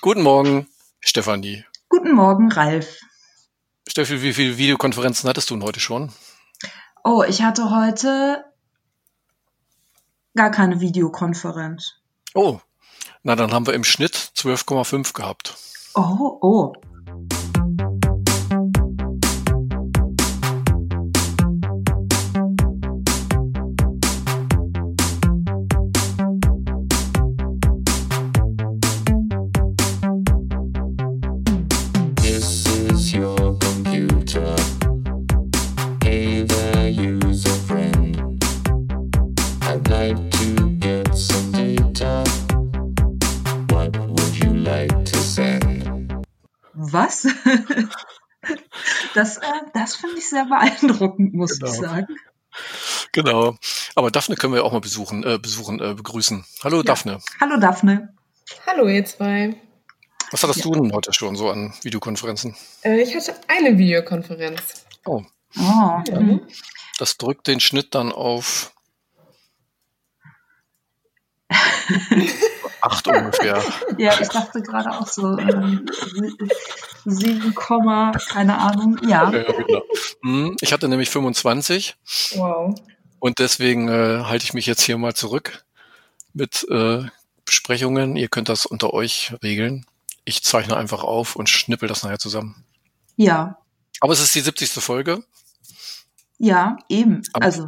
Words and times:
Guten 0.00 0.22
Morgen, 0.22 0.68
Stefanie. 1.00 1.64
Guten 1.88 2.12
Morgen, 2.12 2.50
Ralf. 2.50 3.00
Steffi, 3.88 4.22
wie 4.22 4.32
viele 4.32 4.56
Videokonferenzen 4.58 5.28
hattest 5.28 5.50
du 5.50 5.54
denn 5.54 5.64
heute 5.64 5.80
schon? 5.80 6.12
Oh, 7.04 7.22
ich 7.22 7.42
hatte 7.42 7.70
heute 7.70 8.44
gar 10.34 10.50
keine 10.50 10.80
Videokonferenz. 10.80 11.94
Oh, 12.34 12.60
na 13.22 13.36
dann 13.36 13.52
haben 13.52 13.66
wir 13.66 13.74
im 13.74 13.84
Schnitt 13.84 14.16
12,5 14.36 15.12
gehabt. 15.12 15.56
Oh, 15.94 16.38
oh. 16.40 16.72
Sehr 50.48 50.58
beeindruckend, 50.58 51.34
muss 51.34 51.58
Genau. 51.58 51.72
ich 51.72 51.78
sagen. 51.80 52.16
Genau. 53.12 53.56
Aber 53.94 54.10
Daphne 54.10 54.36
können 54.36 54.52
wir 54.52 54.60
ja 54.60 54.64
auch 54.66 54.72
mal 54.72 54.80
besuchen, 54.80 55.24
äh, 55.24 55.38
besuchen, 55.38 55.80
äh, 55.80 55.94
begrüßen. 55.94 56.44
Hallo 56.62 56.82
Daphne. 56.82 57.20
Hallo, 57.40 57.56
Daphne. 57.58 58.14
Hallo 58.66 58.86
ihr 58.88 59.04
zwei. 59.04 59.54
Was 60.30 60.42
hattest 60.42 60.64
du 60.64 60.72
denn 60.72 60.92
heute 60.92 61.12
schon 61.12 61.36
so 61.36 61.50
an 61.50 61.72
Videokonferenzen? 61.82 62.56
Äh, 62.82 63.02
ich 63.02 63.14
hatte 63.14 63.34
eine 63.48 63.76
Videokonferenz. 63.78 64.84
Oh, 65.04 65.22
Oh, 65.56 66.02
Mhm. 66.10 66.40
das 66.98 67.16
drückt 67.16 67.46
den 67.46 67.60
Schnitt 67.60 67.94
dann 67.94 68.10
auf 68.10 68.72
acht 72.84 73.06
ungefähr. 73.08 73.62
ja, 73.98 74.12
ich 74.20 74.28
dachte 74.28 74.62
gerade 74.62 74.90
auch 74.92 75.06
so 75.06 75.36
ähm, 75.38 75.86
7, 77.04 77.54
Komma, 77.54 78.12
keine 78.28 78.58
Ahnung. 78.58 78.98
Ja, 79.08 79.30
Ja, 79.30 79.42
genau. 79.52 79.82
Hm, 80.22 80.56
Ich 80.60 80.72
hatte 80.72 80.88
nämlich 80.88 81.10
25 81.10 81.96
Wow. 82.36 82.74
und 83.18 83.38
deswegen 83.38 83.88
äh, 83.88 84.24
halte 84.24 84.44
ich 84.44 84.54
mich 84.54 84.66
jetzt 84.66 84.82
hier 84.82 84.98
mal 84.98 85.14
zurück 85.14 85.64
mit 86.32 86.66
äh, 86.70 87.02
Besprechungen. 87.44 88.16
Ihr 88.16 88.28
könnt 88.28 88.48
das 88.48 88.66
unter 88.66 88.92
euch 88.94 89.34
regeln. 89.42 89.84
Ich 90.24 90.42
zeichne 90.42 90.76
einfach 90.76 91.02
auf 91.04 91.36
und 91.36 91.48
schnippel 91.48 91.88
das 91.88 92.02
nachher 92.02 92.18
zusammen. 92.18 92.64
ja, 93.16 93.58
Aber 94.00 94.12
es 94.14 94.20
ist 94.20 94.34
die 94.34 94.40
70. 94.40 94.70
Folge. 94.82 95.22
ja, 96.38 96.76
eben. 96.88 97.22
Am 97.34 97.42
Also, 97.42 97.64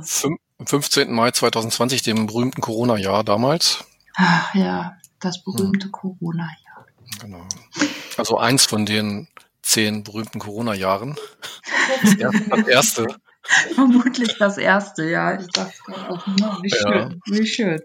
am 0.58 0.66
15. 0.66 1.12
Mai 1.12 1.30
2020, 1.32 2.00
dem 2.02 2.26
berühmten 2.26 2.62
Corona-Jahr 2.62 3.22
damals. 3.24 3.84
ach, 4.16 4.54
ja, 4.54 4.96
das 5.20 5.42
berühmte 5.42 5.88
Corona-Jahr. 5.90 6.86
Genau. 7.20 7.46
Also 8.16 8.38
eins 8.38 8.66
von 8.66 8.86
den 8.86 9.28
zehn 9.62 10.02
berühmten 10.04 10.38
Corona-Jahren. 10.38 11.16
Das 12.02 12.14
erste- 12.14 12.48
Das 12.50 12.68
erste. 12.68 13.06
Vermutlich 13.76 14.36
das 14.38 14.58
erste, 14.58 15.08
ja. 15.08 15.38
Ich 15.40 15.46
dachte 15.48 15.72
gerade 15.86 16.10
auch, 16.10 16.26
na, 16.38 16.58
wie 16.62 16.68
Ja. 16.68 16.78
schön, 16.78 17.20
wie 17.26 17.46
schön. 17.46 17.80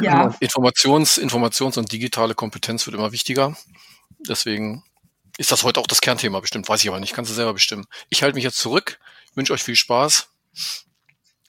Ja, 0.00 0.28
Informations-, 0.40 1.18
Informations- 1.18 1.76
und 1.78 1.90
digitale 1.90 2.34
Kompetenz 2.36 2.86
wird 2.86 2.94
immer 2.94 3.10
wichtiger. 3.10 3.56
Deswegen 4.28 4.84
ist 5.36 5.50
das 5.50 5.64
heute 5.64 5.80
auch 5.80 5.88
das 5.88 6.00
Kernthema 6.00 6.38
bestimmt. 6.38 6.68
Weiß 6.68 6.80
ich 6.82 6.88
aber 6.88 7.00
nicht. 7.00 7.12
Kannst 7.12 7.28
du 7.30 7.34
selber 7.34 7.54
bestimmen. 7.54 7.86
Ich 8.08 8.22
halte 8.22 8.36
mich 8.36 8.44
jetzt 8.44 8.58
zurück. 8.58 9.00
Wünsche 9.34 9.52
euch 9.52 9.64
viel 9.64 9.74
Spaß. 9.74 10.28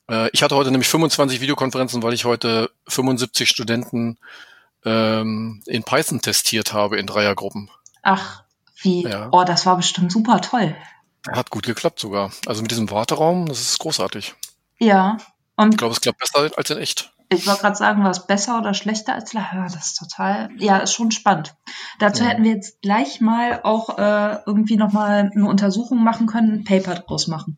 Äh, 0.09 0.29
Ich 0.33 0.41
hatte 0.41 0.55
heute 0.55 0.71
nämlich 0.71 0.87
25 0.89 1.39
Videokonferenzen, 1.39 2.01
weil 2.01 2.13
ich 2.15 2.25
heute 2.25 2.71
75 2.87 3.47
Studenten 3.47 4.17
ähm, 4.85 5.61
in 5.65 5.83
Python 5.83 6.21
testiert 6.21 6.73
habe 6.73 6.97
in 6.97 7.07
Dreiergruppen. 7.07 7.69
ach, 8.03 8.43
wie, 8.81 9.03
Ja. 9.03 9.29
oh, 9.31 9.43
das 9.43 9.65
war 9.65 9.77
bestimmt 9.77 10.11
super 10.11 10.41
toll. 10.41 10.75
Hat 11.31 11.49
gut 11.49 11.65
geklappt 11.65 11.99
sogar. 11.99 12.31
Also 12.45 12.61
mit 12.61 12.69
diesem 12.71 12.91
Warteraum, 12.91 13.47
das 13.47 13.59
ist 13.61 13.79
großartig. 13.79 14.35
Ja, 14.77 15.17
Ich 15.17 15.25
und 15.57 15.77
glaube, 15.77 15.93
es 15.93 16.01
klappt 16.01 16.19
besser 16.19 16.49
als 16.55 16.69
in 16.69 16.77
echt. 16.77 17.11
ich 17.29 17.47
wollte 17.47 17.61
gerade 17.61 17.75
sagen, 17.77 18.03
war 18.03 18.11
es 18.11 18.27
besser 18.27 18.59
oder 18.59 18.73
schlechter 18.75 19.13
als? 19.15 19.33
Ja, 19.33 19.63
das 19.63 19.87
ist 19.87 19.95
total, 19.97 20.49
ja, 20.57 20.77
ist 20.77 20.93
schon 20.93 21.09
spannend. 21.11 21.55
Dazu 21.99 22.23
Ja. 22.23 22.29
hätten 22.29 22.43
wir 22.43 22.51
jetzt 22.51 22.81
gleich 22.83 23.21
mal 23.21 23.61
auch 23.63 23.97
äh, 23.97 24.37
irgendwie 24.45 24.75
nochmal 24.77 25.31
eine 25.33 25.47
Untersuchung 25.47 26.03
machen 26.03 26.27
können, 26.27 26.59
ein 26.59 26.63
Paper 26.63 26.95
draus 26.95 27.25
machen. 27.27 27.57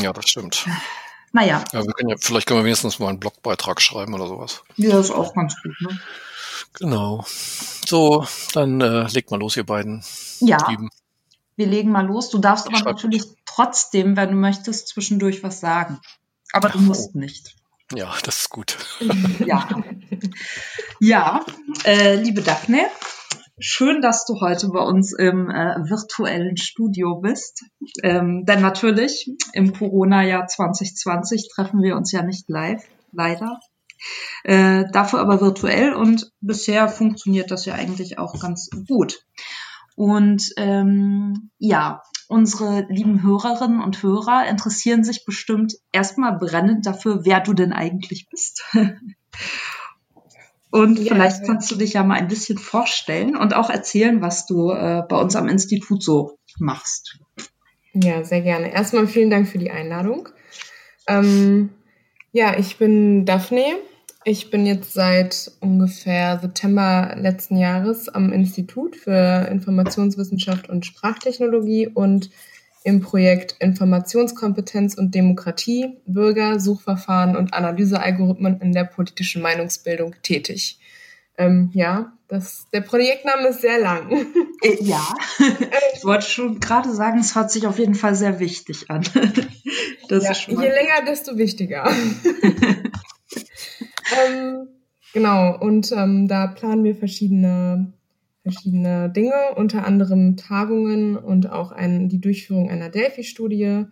Ja, 0.00 0.12
das 0.12 0.28
stimmt. 0.28 0.66
Naja, 1.32 1.62
Ja, 1.72 1.84
wir 1.84 1.92
können 1.92 2.08
ja, 2.08 2.16
vielleicht 2.18 2.48
können 2.48 2.60
wir 2.60 2.64
wenigstens 2.64 2.98
mal 2.98 3.08
einen 3.10 3.20
Blogbeitrag 3.20 3.80
schreiben 3.80 4.14
oder 4.14 4.26
sowas. 4.26 4.62
ja, 4.76 4.98
ist 4.98 5.10
auch 5.12 5.34
ganz 5.34 5.54
gut, 5.62 5.74
ne? 5.82 6.00
Genau. 6.78 7.24
So, 7.26 8.26
dann 8.52 8.80
äh, 8.80 9.06
legt 9.08 9.30
mal 9.30 9.40
los, 9.40 9.56
ihr 9.56 9.64
beiden 9.64 10.04
Ja, 10.40 10.58
Lieben. 10.68 10.90
wir 11.56 11.66
legen 11.66 11.90
mal 11.90 12.06
los. 12.06 12.30
Du 12.30 12.38
darfst 12.38 12.66
aber 12.66 12.76
Schreib- 12.76 12.94
natürlich 12.96 13.24
trotzdem, 13.46 14.16
wenn 14.16 14.30
du 14.30 14.36
möchtest, 14.36 14.88
zwischendurch 14.88 15.42
was 15.42 15.60
sagen. 15.60 16.00
Aber 16.52 16.68
du 16.68 16.78
musst 16.80 17.10
oh. 17.14 17.18
nicht. 17.18 17.56
Ja, 17.94 18.12
das 18.24 18.40
ist 18.40 18.50
gut. 18.50 18.76
Ja. 19.46 19.68
Ja, 20.98 21.44
äh, 21.84 22.16
liebe 22.16 22.42
Daphne, 22.42 22.86
schön, 23.58 24.00
dass 24.00 24.24
du 24.24 24.40
heute 24.40 24.68
bei 24.68 24.80
uns 24.80 25.12
im 25.12 25.50
äh, 25.50 25.76
virtuellen 25.88 26.56
Studio 26.56 27.20
bist. 27.20 27.64
Ähm, 28.02 28.44
denn 28.46 28.60
natürlich, 28.60 29.30
im 29.52 29.72
Corona-Jahr 29.72 30.46
2020 30.46 31.50
treffen 31.54 31.82
wir 31.82 31.96
uns 31.96 32.12
ja 32.12 32.22
nicht 32.22 32.48
live, 32.48 32.82
leider. 33.12 33.60
Äh, 34.44 34.84
dafür 34.92 35.20
aber 35.20 35.40
virtuell 35.40 35.92
und 35.94 36.32
bisher 36.40 36.88
funktioniert 36.88 37.50
das 37.50 37.64
ja 37.64 37.74
eigentlich 37.74 38.18
auch 38.18 38.38
ganz 38.40 38.68
gut. 38.86 39.24
Und 39.96 40.52
ähm, 40.58 41.50
ja, 41.58 42.02
unsere 42.28 42.86
lieben 42.88 43.22
Hörerinnen 43.22 43.80
und 43.80 44.02
Hörer 44.02 44.46
interessieren 44.46 45.04
sich 45.04 45.24
bestimmt 45.24 45.74
erstmal 45.92 46.38
brennend 46.38 46.86
dafür, 46.86 47.24
wer 47.24 47.40
du 47.40 47.54
denn 47.54 47.72
eigentlich 47.72 48.28
bist. 48.30 48.64
Und 50.70 50.98
Ja. 50.98 51.14
vielleicht 51.14 51.44
kannst 51.46 51.70
du 51.70 51.76
dich 51.76 51.94
ja 51.94 52.02
mal 52.02 52.18
ein 52.18 52.28
bisschen 52.28 52.58
vorstellen 52.58 53.34
und 53.36 53.54
auch 53.54 53.70
erzählen, 53.70 54.20
was 54.20 54.44
du 54.44 54.72
äh, 54.72 55.04
bei 55.08 55.16
uns 55.16 55.34
am 55.36 55.48
Institut 55.48 56.02
so 56.02 56.38
machst. 56.58 57.18
Ja, 57.94 58.22
sehr 58.24 58.42
gerne. 58.42 58.72
Erstmal 58.72 59.06
vielen 59.06 59.30
Dank 59.30 59.48
für 59.48 59.58
die 59.58 59.70
Einladung. 59.70 60.28
Ähm, 61.06 61.70
ja, 62.36 62.58
ich 62.58 62.76
bin 62.76 63.24
Daphne. 63.24 63.64
Ich 64.24 64.50
bin 64.50 64.66
jetzt 64.66 64.92
seit 64.92 65.52
ungefähr 65.60 66.38
September 66.38 67.16
letzten 67.18 67.56
Jahres 67.56 68.10
am 68.10 68.30
Institut 68.30 68.94
für 68.94 69.48
Informationswissenschaft 69.50 70.68
und 70.68 70.84
Sprachtechnologie 70.84 71.88
und 71.88 72.28
im 72.84 73.00
Projekt 73.00 73.56
Informationskompetenz 73.60 74.96
und 74.98 75.14
Demokratie, 75.14 75.96
Bürger, 76.06 76.60
Suchverfahren 76.60 77.36
und 77.36 77.54
Analysealgorithmen 77.54 78.60
in 78.60 78.72
der 78.72 78.84
politischen 78.84 79.40
Meinungsbildung 79.40 80.14
tätig. 80.22 80.78
Ähm, 81.38 81.70
ja, 81.74 82.12
das, 82.28 82.66
der 82.72 82.80
Projektname 82.80 83.48
ist 83.48 83.60
sehr 83.60 83.78
lang. 83.78 84.26
Äh, 84.62 84.82
ja, 84.82 85.06
ich 85.94 86.02
wollte 86.02 86.24
schon 86.24 86.60
gerade 86.60 86.90
sagen, 86.94 87.18
es 87.18 87.34
hört 87.34 87.50
sich 87.50 87.66
auf 87.66 87.78
jeden 87.78 87.94
Fall 87.94 88.14
sehr 88.14 88.40
wichtig 88.40 88.90
an. 88.90 89.02
Ja, 90.08 90.32
je 90.32 90.54
länger, 90.54 91.04
desto 91.04 91.36
wichtiger. 91.36 91.84
ähm, 94.24 94.68
genau, 95.12 95.58
und 95.58 95.92
ähm, 95.92 96.28
da 96.28 96.46
planen 96.46 96.84
wir 96.84 96.94
verschiedene, 96.94 97.92
verschiedene 98.44 99.10
Dinge, 99.10 99.34
unter 99.56 99.84
anderem 99.84 100.36
Tagungen 100.36 101.16
und 101.16 101.50
auch 101.50 101.72
ein, 101.72 102.08
die 102.08 102.20
Durchführung 102.20 102.70
einer 102.70 102.88
Delphi-Studie. 102.88 103.86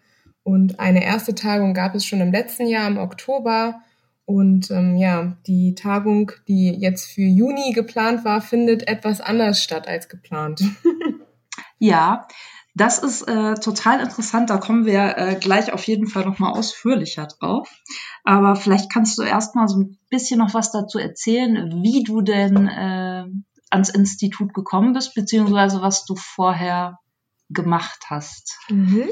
Und 0.44 0.78
eine 0.78 1.04
erste 1.04 1.34
Tagung 1.34 1.74
gab 1.74 1.96
es 1.96 2.06
schon 2.06 2.20
im 2.20 2.30
letzten 2.30 2.68
Jahr, 2.68 2.86
im 2.86 2.98
Oktober. 2.98 3.80
Und 4.26 4.70
ähm, 4.70 4.96
ja, 4.96 5.36
die 5.46 5.74
Tagung, 5.74 6.32
die 6.48 6.70
jetzt 6.70 7.06
für 7.10 7.22
Juni 7.22 7.72
geplant 7.72 8.24
war, 8.24 8.40
findet 8.40 8.88
etwas 8.88 9.20
anders 9.20 9.62
statt 9.62 9.86
als 9.86 10.08
geplant. 10.08 10.62
Ja, 11.78 12.26
das 12.74 12.98
ist 12.98 13.22
äh, 13.28 13.54
total 13.54 14.00
interessant. 14.00 14.50
Da 14.50 14.56
kommen 14.56 14.86
wir 14.86 15.16
äh, 15.16 15.36
gleich 15.38 15.72
auf 15.72 15.84
jeden 15.86 16.06
Fall 16.06 16.24
nochmal 16.24 16.52
ausführlicher 16.52 17.26
drauf. 17.26 17.68
Aber 18.24 18.56
vielleicht 18.56 18.90
kannst 18.92 19.18
du 19.18 19.22
erst 19.22 19.54
mal 19.54 19.68
so 19.68 19.80
ein 19.80 19.98
bisschen 20.10 20.38
noch 20.38 20.54
was 20.54 20.72
dazu 20.72 20.98
erzählen, 20.98 21.82
wie 21.82 22.02
du 22.02 22.22
denn 22.22 22.68
äh, 22.68 23.26
ans 23.70 23.90
Institut 23.90 24.54
gekommen 24.54 24.92
bist, 24.92 25.14
beziehungsweise 25.14 25.82
was 25.82 26.04
du 26.04 26.16
vorher 26.16 26.98
gemacht 27.50 28.06
hast. 28.08 28.58
Mhm. 28.70 29.08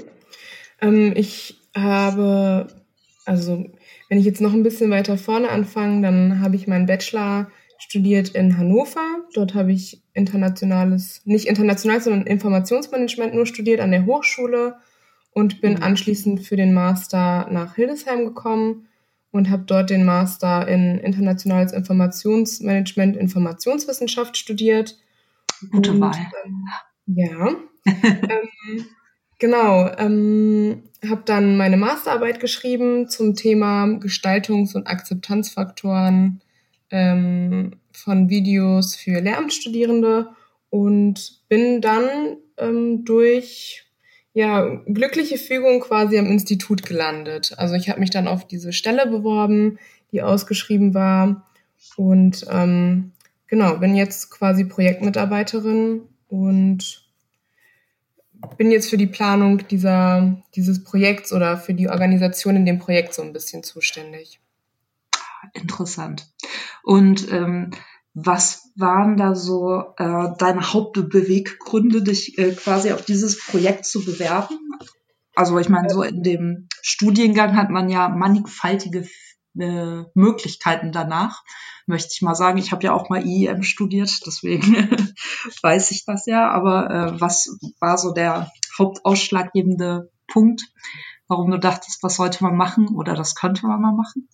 Ähm, 0.80 1.12
ich 1.14 1.60
habe, 1.76 2.81
also 3.24 3.64
wenn 4.08 4.18
ich 4.18 4.24
jetzt 4.24 4.40
noch 4.40 4.52
ein 4.52 4.62
bisschen 4.62 4.90
weiter 4.90 5.16
vorne 5.16 5.50
anfange, 5.50 6.02
dann 6.02 6.40
habe 6.40 6.56
ich 6.56 6.66
meinen 6.66 6.86
Bachelor 6.86 7.50
studiert 7.78 8.30
in 8.30 8.58
Hannover. 8.58 9.04
Dort 9.34 9.54
habe 9.54 9.72
ich 9.72 10.02
internationales, 10.14 11.22
nicht 11.24 11.46
international, 11.46 12.00
sondern 12.00 12.26
Informationsmanagement 12.26 13.34
nur 13.34 13.46
studiert 13.46 13.80
an 13.80 13.90
der 13.90 14.06
Hochschule 14.06 14.76
und 15.32 15.60
bin 15.60 15.74
mhm. 15.74 15.82
anschließend 15.82 16.40
für 16.40 16.56
den 16.56 16.74
Master 16.74 17.48
nach 17.50 17.74
Hildesheim 17.74 18.24
gekommen 18.24 18.88
und 19.30 19.50
habe 19.50 19.64
dort 19.66 19.90
den 19.90 20.04
Master 20.04 20.68
in 20.68 20.98
internationales 20.98 21.72
Informationsmanagement, 21.72 23.16
Informationswissenschaft 23.16 24.36
studiert. 24.36 24.98
Gute 25.70 25.98
Wahl. 26.00 26.12
Ähm, 26.44 27.16
ja. 27.16 27.48
ähm, 27.86 28.86
genau. 29.42 29.90
Ähm, 29.98 30.84
habe 31.06 31.22
dann 31.26 31.56
meine 31.56 31.76
Masterarbeit 31.76 32.38
geschrieben 32.38 33.08
zum 33.08 33.34
Thema 33.34 33.86
Gestaltungs- 33.86 34.76
und 34.76 34.86
Akzeptanzfaktoren 34.86 36.40
ähm, 36.90 37.72
von 37.92 38.30
Videos 38.30 38.94
für 38.94 39.20
Lehramtsstudierende 39.20 40.28
und 40.70 41.40
bin 41.48 41.80
dann 41.80 42.36
ähm, 42.56 43.04
durch 43.04 43.84
ja, 44.32 44.64
glückliche 44.86 45.38
Fügung 45.38 45.80
quasi 45.80 46.18
am 46.18 46.26
Institut 46.26 46.84
gelandet. 46.84 47.52
Also 47.56 47.74
ich 47.74 47.90
habe 47.90 47.98
mich 47.98 48.10
dann 48.10 48.28
auf 48.28 48.46
diese 48.46 48.72
Stelle 48.72 49.08
beworben, 49.08 49.78
die 50.12 50.22
ausgeschrieben 50.22 50.94
war 50.94 51.48
und 51.96 52.46
ähm, 52.48 53.10
genau, 53.48 53.76
bin 53.78 53.96
jetzt 53.96 54.30
quasi 54.30 54.64
Projektmitarbeiterin 54.64 56.02
und 56.28 57.01
bin 58.56 58.70
jetzt 58.70 58.90
für 58.90 58.96
die 58.96 59.06
Planung 59.06 59.66
dieser, 59.68 60.42
dieses 60.54 60.84
Projekts 60.84 61.32
oder 61.32 61.56
für 61.56 61.74
die 61.74 61.88
Organisation 61.88 62.56
in 62.56 62.66
dem 62.66 62.78
Projekt 62.78 63.14
so 63.14 63.22
ein 63.22 63.32
bisschen 63.32 63.62
zuständig. 63.62 64.40
Interessant. 65.54 66.28
Und 66.82 67.30
ähm, 67.32 67.70
was 68.14 68.70
waren 68.76 69.16
da 69.16 69.34
so 69.34 69.94
äh, 69.96 70.28
deine 70.38 70.72
Hauptbeweggründe, 70.72 72.02
dich 72.02 72.38
äh, 72.38 72.52
quasi 72.52 72.92
auf 72.92 73.04
dieses 73.04 73.38
Projekt 73.44 73.86
zu 73.86 74.04
bewerben? 74.04 74.58
Also 75.34 75.58
ich 75.58 75.68
meine, 75.68 75.88
so 75.88 76.02
in 76.02 76.22
dem 76.22 76.68
Studiengang 76.82 77.56
hat 77.56 77.70
man 77.70 77.88
ja 77.88 78.08
mannigfaltige 78.08 79.06
äh, 79.58 80.04
Möglichkeiten 80.14 80.92
danach, 80.92 81.42
möchte 81.86 82.10
ich 82.12 82.22
mal 82.22 82.34
sagen. 82.34 82.58
Ich 82.58 82.72
habe 82.72 82.84
ja 82.84 82.92
auch 82.92 83.08
mal 83.08 83.24
IEM 83.24 83.62
studiert, 83.62 84.10
deswegen 84.26 84.88
weiß 85.62 85.90
ich 85.90 86.04
das 86.04 86.26
ja. 86.26 86.50
Aber 86.50 86.90
äh, 86.90 87.20
was 87.20 87.58
war 87.80 87.98
so 87.98 88.12
der 88.12 88.50
hauptausschlaggebende 88.78 90.10
Punkt, 90.26 90.62
warum 91.28 91.50
du 91.50 91.58
dachtest, 91.58 92.02
was 92.02 92.16
sollte 92.16 92.42
man 92.42 92.56
machen 92.56 92.88
oder 92.94 93.14
das 93.14 93.34
könnte 93.34 93.66
man 93.66 93.80
mal 93.80 93.92
machen? 93.92 94.28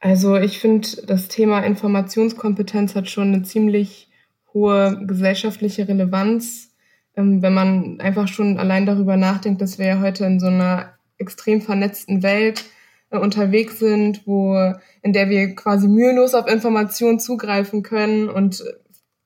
Also 0.00 0.36
ich 0.36 0.58
finde, 0.60 0.88
das 1.06 1.28
Thema 1.28 1.60
Informationskompetenz 1.60 2.94
hat 2.94 3.08
schon 3.08 3.34
eine 3.34 3.42
ziemlich 3.42 4.08
hohe 4.54 5.04
gesellschaftliche 5.06 5.88
Relevanz, 5.88 6.72
ähm, 7.16 7.42
wenn 7.42 7.54
man 7.54 8.00
einfach 8.00 8.28
schon 8.28 8.58
allein 8.58 8.86
darüber 8.86 9.16
nachdenkt, 9.16 9.60
dass 9.60 9.78
wir 9.78 9.86
ja 9.86 10.00
heute 10.00 10.24
in 10.24 10.38
so 10.38 10.46
einer 10.46 10.94
extrem 11.18 11.60
vernetzten 11.60 12.22
Welt 12.22 12.64
äh, 13.10 13.18
unterwegs 13.18 13.78
sind, 13.78 14.26
wo 14.26 14.74
in 15.02 15.12
der 15.12 15.28
wir 15.30 15.54
quasi 15.54 15.88
mühelos 15.88 16.34
auf 16.34 16.50
Informationen 16.50 17.18
zugreifen 17.18 17.82
können 17.82 18.28
und 18.28 18.62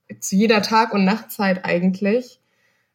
äh, 0.08 0.18
zu 0.20 0.36
jeder 0.36 0.62
Tag- 0.62 0.94
und 0.94 1.04
Nachtzeit 1.04 1.64
eigentlich. 1.64 2.40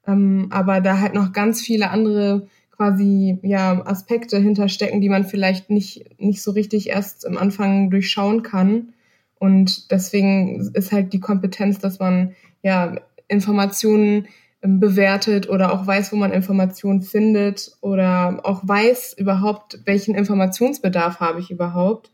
Ähm, 0.06 0.48
aber 0.51 0.81
da 0.81 1.00
halt 1.00 1.13
noch 1.13 1.34
ganz 1.34 1.62
viele 1.62 1.89
andere 1.89 2.48
quasi 2.72 3.39
ja 3.42 3.86
Aspekte 3.86 4.38
hinterstecken, 4.38 5.01
die 5.01 5.10
man 5.10 5.25
vielleicht 5.25 5.69
nicht 5.69 6.06
nicht 6.19 6.42
so 6.42 6.51
richtig 6.51 6.89
erst 6.89 7.25
am 7.25 7.38
Anfang 7.38 7.89
durchschauen 7.89 8.44
kann. 8.44 8.94
Und 9.39 9.92
deswegen 9.92 10.72
ist 10.74 10.92
halt 10.92 11.13
die 11.13 11.19
Kompetenz, 11.19 11.80
dass 11.80 12.00
man 12.00 12.36
ja 12.63 12.95
Informationen 13.28 14.28
bewertet 14.62 15.50
oder 15.50 15.71
auch 15.71 15.86
weiß, 15.86 16.12
wo 16.12 16.15
man 16.15 16.31
Informationen 16.31 17.01
findet 17.01 17.77
oder 17.81 18.39
auch 18.44 18.62
weiß 18.68 19.13
überhaupt, 19.18 19.80
welchen 19.86 20.15
Informationsbedarf 20.15 21.19
habe 21.19 21.39
ich 21.39 21.51
überhaupt 21.51 22.12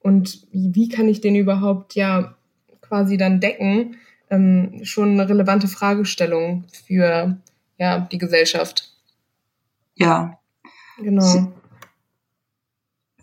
und 0.00 0.46
wie 0.52 0.88
kann 0.88 1.08
ich 1.08 1.20
den 1.20 1.34
überhaupt 1.34 1.94
ja 1.94 2.36
quasi 2.80 3.16
dann 3.16 3.40
decken, 3.40 3.96
ähm, 4.30 4.80
schon 4.82 5.12
eine 5.12 5.28
relevante 5.28 5.68
Fragestellung 5.68 6.64
für 6.84 7.38
ja 7.78 8.00
die 8.00 8.18
Gesellschaft. 8.18 8.92
Ja. 9.94 10.38
Genau. 10.98 11.52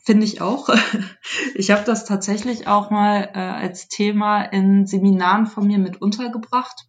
Finde 0.04 0.26
ich 0.26 0.42
auch. 0.42 0.70
Ich 1.56 1.72
habe 1.72 1.84
das 1.86 2.06
tatsächlich 2.06 2.68
auch 2.68 2.92
mal 2.92 3.30
äh, 3.34 3.40
als 3.40 3.88
Thema 3.88 4.44
in 4.44 4.86
Seminaren 4.86 5.48
von 5.48 5.66
mir 5.66 5.80
mit 5.80 6.02
untergebracht. 6.02 6.86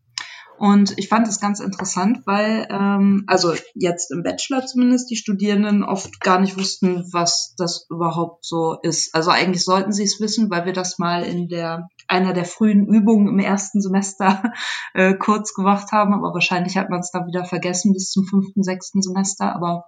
Und 0.59 0.99
ich 0.99 1.09
fand 1.09 1.29
es 1.29 1.41
ganz 1.41 1.61
interessant, 1.61 2.27
weil, 2.27 2.67
ähm, 2.71 3.25
also 3.27 3.55
jetzt 3.75 4.11
im 4.11 4.23
Bachelor 4.23 4.65
zumindest, 4.65 5.11
die 5.11 5.17
Studierenden 5.17 5.85
oft 5.85 6.21
gar 6.21 6.41
nicht 6.41 6.59
wussten, 6.59 7.05
was 7.13 7.55
das 7.59 7.87
überhaupt 7.91 8.45
so 8.45 8.79
ist. 8.83 9.15
Also 9.15 9.31
eigentlich 9.31 9.65
sollten 9.65 9.93
sie 9.93 10.05
es 10.05 10.21
wissen, 10.21 10.51
weil 10.51 10.65
wir 10.65 10.73
das 10.73 10.99
mal 10.99 11.25
in 11.25 11.49
der 11.49 11.89
einer 12.09 12.33
der 12.33 12.45
frühen 12.45 12.87
Übungen 12.87 13.29
im 13.29 13.39
ersten 13.39 13.81
Semester 13.81 14.53
äh, 14.95 15.15
kurz 15.15 15.55
gemacht 15.55 15.93
haben, 15.93 16.15
aber 16.15 16.33
wahrscheinlich 16.33 16.77
hat 16.77 16.89
man 16.89 17.01
es 17.01 17.11
dann 17.11 17.27
wieder 17.27 17.45
vergessen 17.45 17.93
bis 17.93 18.11
zum 18.11 18.25
fünften, 18.25 18.63
sechsten 18.63 19.03
Semester. 19.03 19.55
Aber 19.55 19.85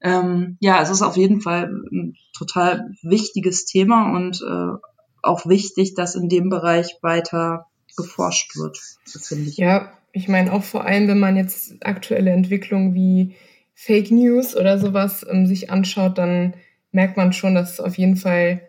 ähm, 0.00 0.56
ja, 0.60 0.80
es 0.80 0.90
ist 0.90 1.02
auf 1.02 1.16
jeden 1.16 1.40
Fall 1.40 1.70
ein 1.92 2.14
total 2.36 2.92
wichtiges 3.02 3.66
Thema 3.66 4.14
und 4.14 4.40
äh, 4.40 4.78
auch 5.22 5.46
wichtig, 5.46 5.94
dass 5.94 6.14
in 6.14 6.28
dem 6.28 6.48
Bereich 6.48 6.96
weiter 7.02 7.66
geforscht 7.96 8.56
wird, 8.56 8.78
finde 9.04 9.50
ich. 9.50 9.56
Ja, 9.56 9.97
ich 10.18 10.28
meine 10.28 10.52
auch 10.52 10.64
vor 10.64 10.84
allem, 10.84 11.06
wenn 11.06 11.20
man 11.20 11.36
jetzt 11.36 11.76
aktuelle 11.86 12.32
Entwicklungen 12.32 12.94
wie 12.94 13.36
Fake 13.74 14.10
News 14.10 14.56
oder 14.56 14.78
sowas 14.78 15.24
ähm, 15.30 15.46
sich 15.46 15.70
anschaut, 15.70 16.18
dann 16.18 16.54
merkt 16.90 17.16
man 17.16 17.32
schon, 17.32 17.54
dass 17.54 17.74
es 17.74 17.80
auf 17.80 17.96
jeden 17.96 18.16
Fall 18.16 18.68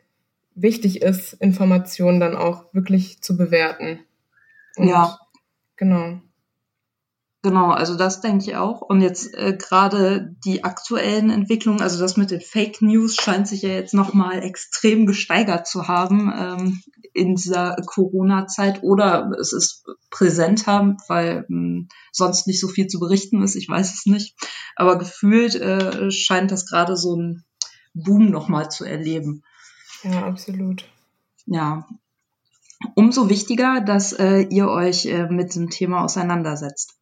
wichtig 0.53 1.01
ist, 1.01 1.33
Informationen 1.33 2.19
dann 2.19 2.35
auch 2.35 2.71
wirklich 2.73 3.21
zu 3.23 3.35
bewerten. 3.35 3.99
Und 4.75 4.89
ja. 4.89 5.17
Genau. 5.75 6.21
Genau, 7.41 7.69
also 7.69 7.95
das 7.95 8.19
denke 8.19 8.43
ich 8.43 8.57
auch. 8.57 8.81
Und 8.81 9.01
jetzt 9.01 9.33
äh, 9.33 9.55
gerade 9.57 10.35
die 10.43 10.65
aktuellen 10.65 11.29
Entwicklungen, 11.29 11.81
also 11.81 11.97
das 11.97 12.17
mit 12.17 12.31
den 12.31 12.41
Fake 12.41 12.81
News 12.81 13.15
scheint 13.15 13.47
sich 13.47 13.61
ja 13.61 13.69
jetzt 13.69 13.93
nochmal 13.93 14.43
extrem 14.43 15.05
gesteigert 15.05 15.65
zu 15.65 15.87
haben 15.87 16.33
ähm, 16.37 16.81
in 17.13 17.35
dieser 17.35 17.77
Corona-Zeit. 17.85 18.83
Oder 18.83 19.31
es 19.39 19.53
ist 19.53 19.85
präsenter, 20.09 20.97
weil 21.07 21.45
ähm, 21.49 21.87
sonst 22.11 22.45
nicht 22.45 22.59
so 22.59 22.67
viel 22.67 22.87
zu 22.87 22.99
berichten 22.99 23.41
ist. 23.41 23.55
Ich 23.55 23.69
weiß 23.69 23.93
es 23.93 24.05
nicht. 24.05 24.35
Aber 24.75 24.97
gefühlt 24.97 25.55
äh, 25.55 26.11
scheint 26.11 26.51
das 26.51 26.65
gerade 26.65 26.97
so 26.97 27.15
ein 27.15 27.45
Boom 27.93 28.31
nochmal 28.31 28.69
zu 28.69 28.83
erleben. 28.83 29.43
Ja, 30.03 30.25
absolut. 30.25 30.83
Ja. 31.45 31.87
Umso 32.95 33.29
wichtiger, 33.29 33.79
dass 33.79 34.11
äh, 34.11 34.41
ihr 34.49 34.67
euch 34.67 35.05
äh, 35.05 35.27
mit 35.27 35.55
dem 35.55 35.69
Thema 35.69 36.03
auseinandersetzt. 36.03 36.99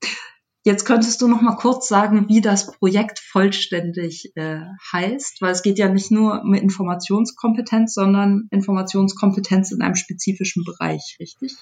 Jetzt 0.67 0.83
könntest 0.83 1.21
du 1.21 1.29
noch 1.29 1.41
mal 1.41 1.55
kurz 1.55 1.88
sagen, 1.88 2.27
wie 2.27 2.41
das 2.41 2.74
Projekt 2.74 3.19
vollständig 3.19 4.33
äh, 4.36 4.59
heißt, 4.91 5.41
weil 5.41 5.53
es 5.53 5.62
geht 5.62 5.79
ja 5.79 5.88
nicht 5.88 6.12
nur 6.12 6.41
um 6.41 6.53
Informationskompetenz, 6.53 7.93
sondern 7.93 8.50
Informationskompetenz 8.51 9.71
in 9.71 9.81
einem 9.81 9.95
spezifischen 9.95 10.65
Bereich, 10.65 11.15
richtig? 11.21 11.55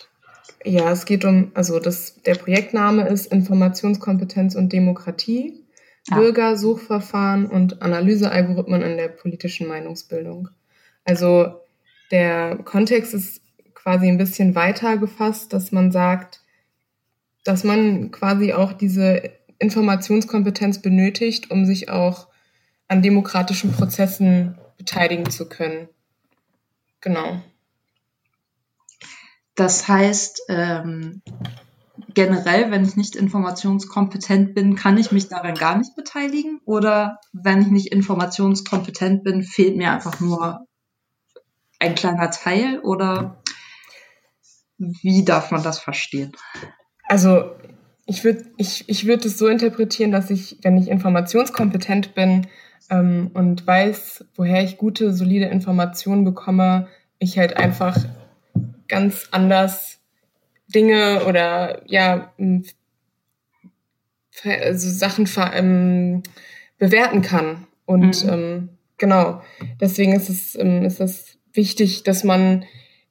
Ja, 0.64 0.92
es 0.92 1.06
geht 1.06 1.24
um, 1.24 1.52
also 1.54 1.80
das, 1.80 2.20
der 2.24 2.34
Projektname 2.34 3.08
ist 3.08 3.32
Informationskompetenz 3.32 4.56
und 4.56 4.74
Demokratie, 4.74 5.64
ja. 6.10 6.18
Bürgersuchverfahren 6.18 7.46
und 7.46 7.84
Analysealgorithmen 7.84 8.82
in 8.82 8.98
der 8.98 9.10
politischen 9.10 9.68
Meinungsbildung. 9.68 10.50
Also 11.04 11.54
der 12.10 12.58
Kontext 12.66 13.14
ist 13.14 13.44
quasi 13.76 14.08
ein 14.08 14.18
bisschen 14.18 14.56
weiter 14.56 14.98
gefasst, 14.98 15.54
dass 15.54 15.72
man 15.72 15.92
sagt, 15.92 16.42
dass 17.46 17.64
man 17.64 18.12
quasi 18.12 18.52
auch 18.52 18.74
diese 18.74 19.32
Informationskompetenz 19.60 20.82
benötigt, 20.82 21.52
um 21.52 21.66
sich 21.66 21.90
auch 21.90 22.28
an 22.90 23.02
demokratischen 23.02 23.72
Prozessen 23.72 24.58
beteiligen 24.78 25.30
zu 25.30 25.48
können. 25.48 25.88
Genau. 27.00 27.42
Das 29.54 29.88
heißt, 29.88 30.42
ähm, 30.50 31.22
generell, 32.14 32.72
wenn 32.72 32.84
ich 32.84 32.98
nicht 32.98 33.16
informationskompetent 33.16 34.56
bin, 34.56 34.76
kann 34.76 34.98
ich 34.98 35.12
mich 35.12 35.30
daran 35.30 35.56
gar 35.56 35.78
nicht 35.78 35.96
beteiligen? 35.96 36.60
Oder 36.66 37.20
wenn 37.32 37.62
ich 37.62 37.68
nicht 37.68 37.94
informationskompetent 37.94 39.24
bin, 39.24 39.44
fehlt 39.44 39.78
mir 39.78 39.92
einfach 39.92 40.20
nur 40.20 40.66
ein 41.80 41.96
kleiner 41.96 42.32
Teil 42.32 42.80
oder 42.80 43.42
wie 44.78 45.24
darf 45.24 45.52
man 45.52 45.64
das 45.64 45.80
verstehen? 45.80 46.34
Also 47.08 47.52
ich 48.06 48.24
würde 48.24 48.46
ich, 48.58 48.88
ich 48.88 49.08
würd 49.08 49.26
es 49.26 49.38
so 49.38 49.48
interpretieren, 49.48 50.12
dass 50.12 50.30
ich, 50.30 50.58
wenn 50.62 50.78
ich 50.78 50.90
informationskompetent 50.90 52.14
bin 52.16 52.48
ähm, 52.90 53.32
und 53.34 53.66
weiß, 53.66 54.26
woher 54.36 54.64
ich 54.64 54.78
gute, 54.78 55.14
solide 55.14 55.46
Informationen 55.46 56.24
bekomme, 56.24 56.88
ich 57.20 57.38
halt 57.38 57.58
einfach 57.58 57.98
ganz 58.88 59.28
anders 59.32 60.00
Dinge 60.68 61.26
oder 61.26 61.82
ja, 61.88 62.34
also 64.44 64.90
Sachen 64.90 65.28
ähm, 65.54 66.24
bewerten 66.78 67.22
kann. 67.22 67.68
Und 67.86 68.24
mhm. 68.24 68.30
ähm, 68.30 68.70
genau, 68.98 69.42
deswegen 69.80 70.14
ist 70.14 70.30
es, 70.30 70.56
ähm, 70.56 70.84
ist 70.84 71.00
es 71.00 71.38
wichtig, 71.54 72.04
dass 72.04 72.24
man 72.24 72.66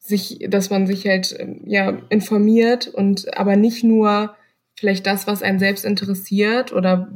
sich, 0.05 0.39
dass 0.49 0.69
man 0.69 0.87
sich 0.87 1.07
halt 1.07 1.35
ähm, 1.39 1.63
ja 1.65 1.99
informiert 2.11 2.89
und 2.89 3.37
aber 3.39 3.57
nicht 3.57 3.83
nur 3.85 4.37
vielleicht 4.77 5.07
das, 5.07 5.27
was 5.27 5.43
einen 5.43 5.59
selbst 5.59 5.85
interessiert 5.85 6.73
oder 6.73 7.11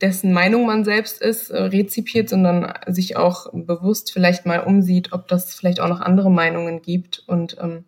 dessen 0.00 0.32
Meinung 0.32 0.66
man 0.66 0.84
selbst 0.84 1.22
ist, 1.22 1.50
äh, 1.50 1.62
rezipiert, 1.62 2.28
sondern 2.28 2.74
sich 2.88 3.16
auch 3.16 3.46
bewusst 3.52 4.12
vielleicht 4.12 4.44
mal 4.44 4.58
umsieht, 4.58 5.12
ob 5.12 5.28
das 5.28 5.54
vielleicht 5.54 5.78
auch 5.78 5.88
noch 5.88 6.00
andere 6.00 6.32
Meinungen 6.32 6.82
gibt. 6.82 7.22
Und 7.28 7.56
ähm, 7.60 7.84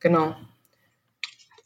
genau. 0.00 0.34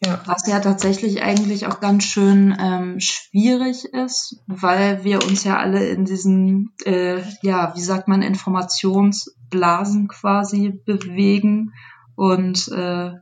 Ja. 0.05 0.21
Was 0.27 0.49
ja 0.49 0.59
tatsächlich 0.59 1.23
eigentlich 1.23 1.69
auch 1.69 1.79
ganz 1.79 2.05
schön 2.05 2.57
ähm, 2.61 2.99
schwierig 2.99 3.85
ist, 3.85 4.43
weil 4.49 5.05
wir 5.05 5.23
uns 5.23 5.45
ja 5.45 5.59
alle 5.59 5.87
in 5.89 6.05
diesen, 6.05 6.75
äh, 6.85 7.23
ja, 7.43 7.73
wie 7.77 7.81
sagt 7.81 8.09
man, 8.09 8.23
Informationsblasen 8.23 10.09
quasi 10.09 10.71
bewegen 10.85 11.73
und 12.17 12.69
äh, 12.69 13.13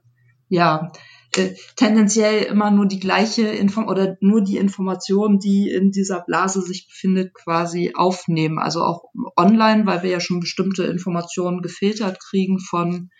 ja, 0.48 0.92
äh, 1.36 1.54
tendenziell 1.76 2.42
immer 2.44 2.70
nur 2.70 2.86
die 2.86 3.00
gleiche 3.00 3.48
Info 3.48 3.82
oder 3.82 4.16
nur 4.20 4.42
die 4.42 4.56
Information, 4.56 5.38
die 5.38 5.70
in 5.70 5.90
dieser 5.90 6.20
Blase 6.20 6.62
sich 6.62 6.86
befindet, 6.86 7.34
quasi 7.34 7.92
aufnehmen. 7.94 8.58
Also 8.58 8.82
auch 8.82 9.04
online, 9.36 9.84
weil 9.86 10.02
wir 10.02 10.10
ja 10.10 10.20
schon 10.20 10.40
bestimmte 10.40 10.84
Informationen 10.84 11.60
gefiltert 11.60 12.20
kriegen 12.20 12.58
von 12.60 13.10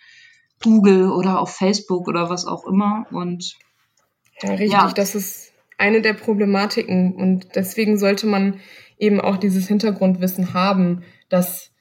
Google 0.63 1.11
oder 1.11 1.39
auf 1.39 1.55
Facebook 1.55 2.07
oder 2.07 2.29
was 2.29 2.45
auch 2.45 2.65
immer. 2.65 3.05
Und 3.11 3.55
ja, 4.41 4.49
richtig, 4.51 4.71
ja. 4.71 4.91
das 4.93 5.15
ist 5.15 5.51
eine 5.77 6.01
der 6.01 6.13
Problematiken. 6.13 7.15
Und 7.15 7.55
deswegen 7.55 7.97
sollte 7.97 8.27
man 8.27 8.61
eben 8.97 9.19
auch 9.19 9.37
dieses 9.37 9.67
Hintergrundwissen 9.67 10.53
haben, 10.53 11.03
dass 11.27 11.71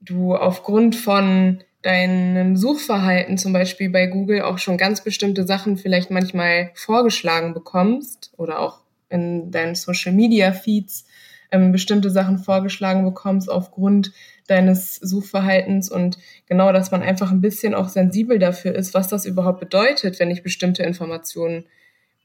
du 0.00 0.34
aufgrund 0.34 0.94
von 0.94 1.62
deinem 1.82 2.56
Suchverhalten 2.56 3.38
zum 3.38 3.52
Beispiel 3.52 3.90
bei 3.90 4.06
Google 4.06 4.42
auch 4.42 4.58
schon 4.58 4.78
ganz 4.78 5.02
bestimmte 5.02 5.44
Sachen 5.44 5.76
vielleicht 5.76 6.10
manchmal 6.10 6.70
vorgeschlagen 6.74 7.54
bekommst 7.54 8.32
oder 8.36 8.60
auch 8.60 8.80
in 9.08 9.50
deinen 9.50 9.74
Social 9.74 10.12
Media 10.12 10.52
Feeds 10.52 11.04
ähm, 11.50 11.70
bestimmte 11.70 12.10
Sachen 12.10 12.38
vorgeschlagen 12.38 13.04
bekommst 13.04 13.50
aufgrund 13.50 14.12
deines 14.46 14.96
Suchverhaltens 14.96 15.90
und 15.90 16.18
genau, 16.46 16.72
dass 16.72 16.90
man 16.90 17.02
einfach 17.02 17.30
ein 17.30 17.40
bisschen 17.40 17.74
auch 17.74 17.88
sensibel 17.88 18.38
dafür 18.38 18.74
ist, 18.74 18.94
was 18.94 19.08
das 19.08 19.26
überhaupt 19.26 19.60
bedeutet, 19.60 20.18
wenn 20.18 20.30
ich 20.30 20.42
bestimmte 20.42 20.82
Informationen 20.82 21.64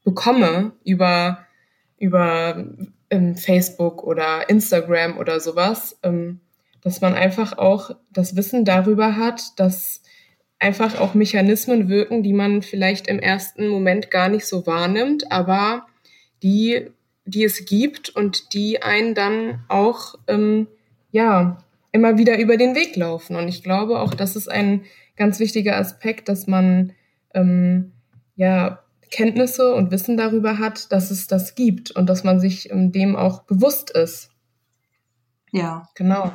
bekomme 0.04 0.72
über, 0.84 1.40
über 2.00 2.66
ähm, 3.10 3.36
Facebook 3.36 4.04
oder 4.04 4.50
Instagram 4.50 5.18
oder 5.18 5.40
sowas. 5.40 6.00
Ähm, 6.04 6.40
dass 6.82 7.02
man 7.02 7.14
einfach 7.14 7.58
auch 7.58 7.92
das 8.12 8.36
Wissen 8.36 8.66
darüber 8.66 9.16
hat, 9.16 9.60
dass 9.60 10.02
einfach 10.60 11.00
auch 11.00 11.14
Mechanismen 11.14 11.90
wirken, 11.90 12.24
die 12.24 12.34
man 12.34 12.62
vielleicht 12.62 13.08
im 13.08 13.20
ersten 13.20 13.68
Moment 13.68 14.10
gar 14.10 14.30
nicht 14.30 14.46
so 14.46 14.66
wahrnimmt, 14.66 15.32
aber 15.32 15.86
die, 16.44 16.90
die 17.26 17.44
es 17.44 17.66
gibt 17.66 18.10
und 18.10 18.54
die 18.54 18.82
einen 18.82 19.14
dann 19.14 19.64
auch, 19.68 20.16
ähm, 20.28 20.68
ja, 21.12 21.58
immer 21.92 22.18
wieder 22.18 22.38
über 22.40 22.58
den 22.58 22.76
Weg 22.76 22.96
laufen. 22.96 23.36
Und 23.36 23.48
ich 23.48 23.64
glaube 23.64 24.00
auch, 24.00 24.14
das 24.14 24.36
ist 24.36 24.50
ein 24.50 24.84
ganz 25.16 25.40
wichtiger 25.40 25.78
Aspekt, 25.78 26.30
dass 26.30 26.48
man, 26.48 26.94
ähm, 27.34 27.92
ja, 28.36 28.84
Kenntnisse 29.10 29.74
und 29.74 29.90
Wissen 29.92 30.18
darüber 30.18 30.60
hat, 30.60 30.92
dass 30.92 31.12
es 31.12 31.28
das 31.28 31.56
gibt 31.56 31.92
und 31.92 32.08
dass 32.08 32.24
man 32.24 32.40
sich 32.40 32.70
ähm, 32.72 32.92
dem 32.92 33.16
auch 33.16 33.44
bewusst 33.44 33.90
ist. 33.92 34.32
Ja. 35.52 35.88
Genau. 35.96 36.34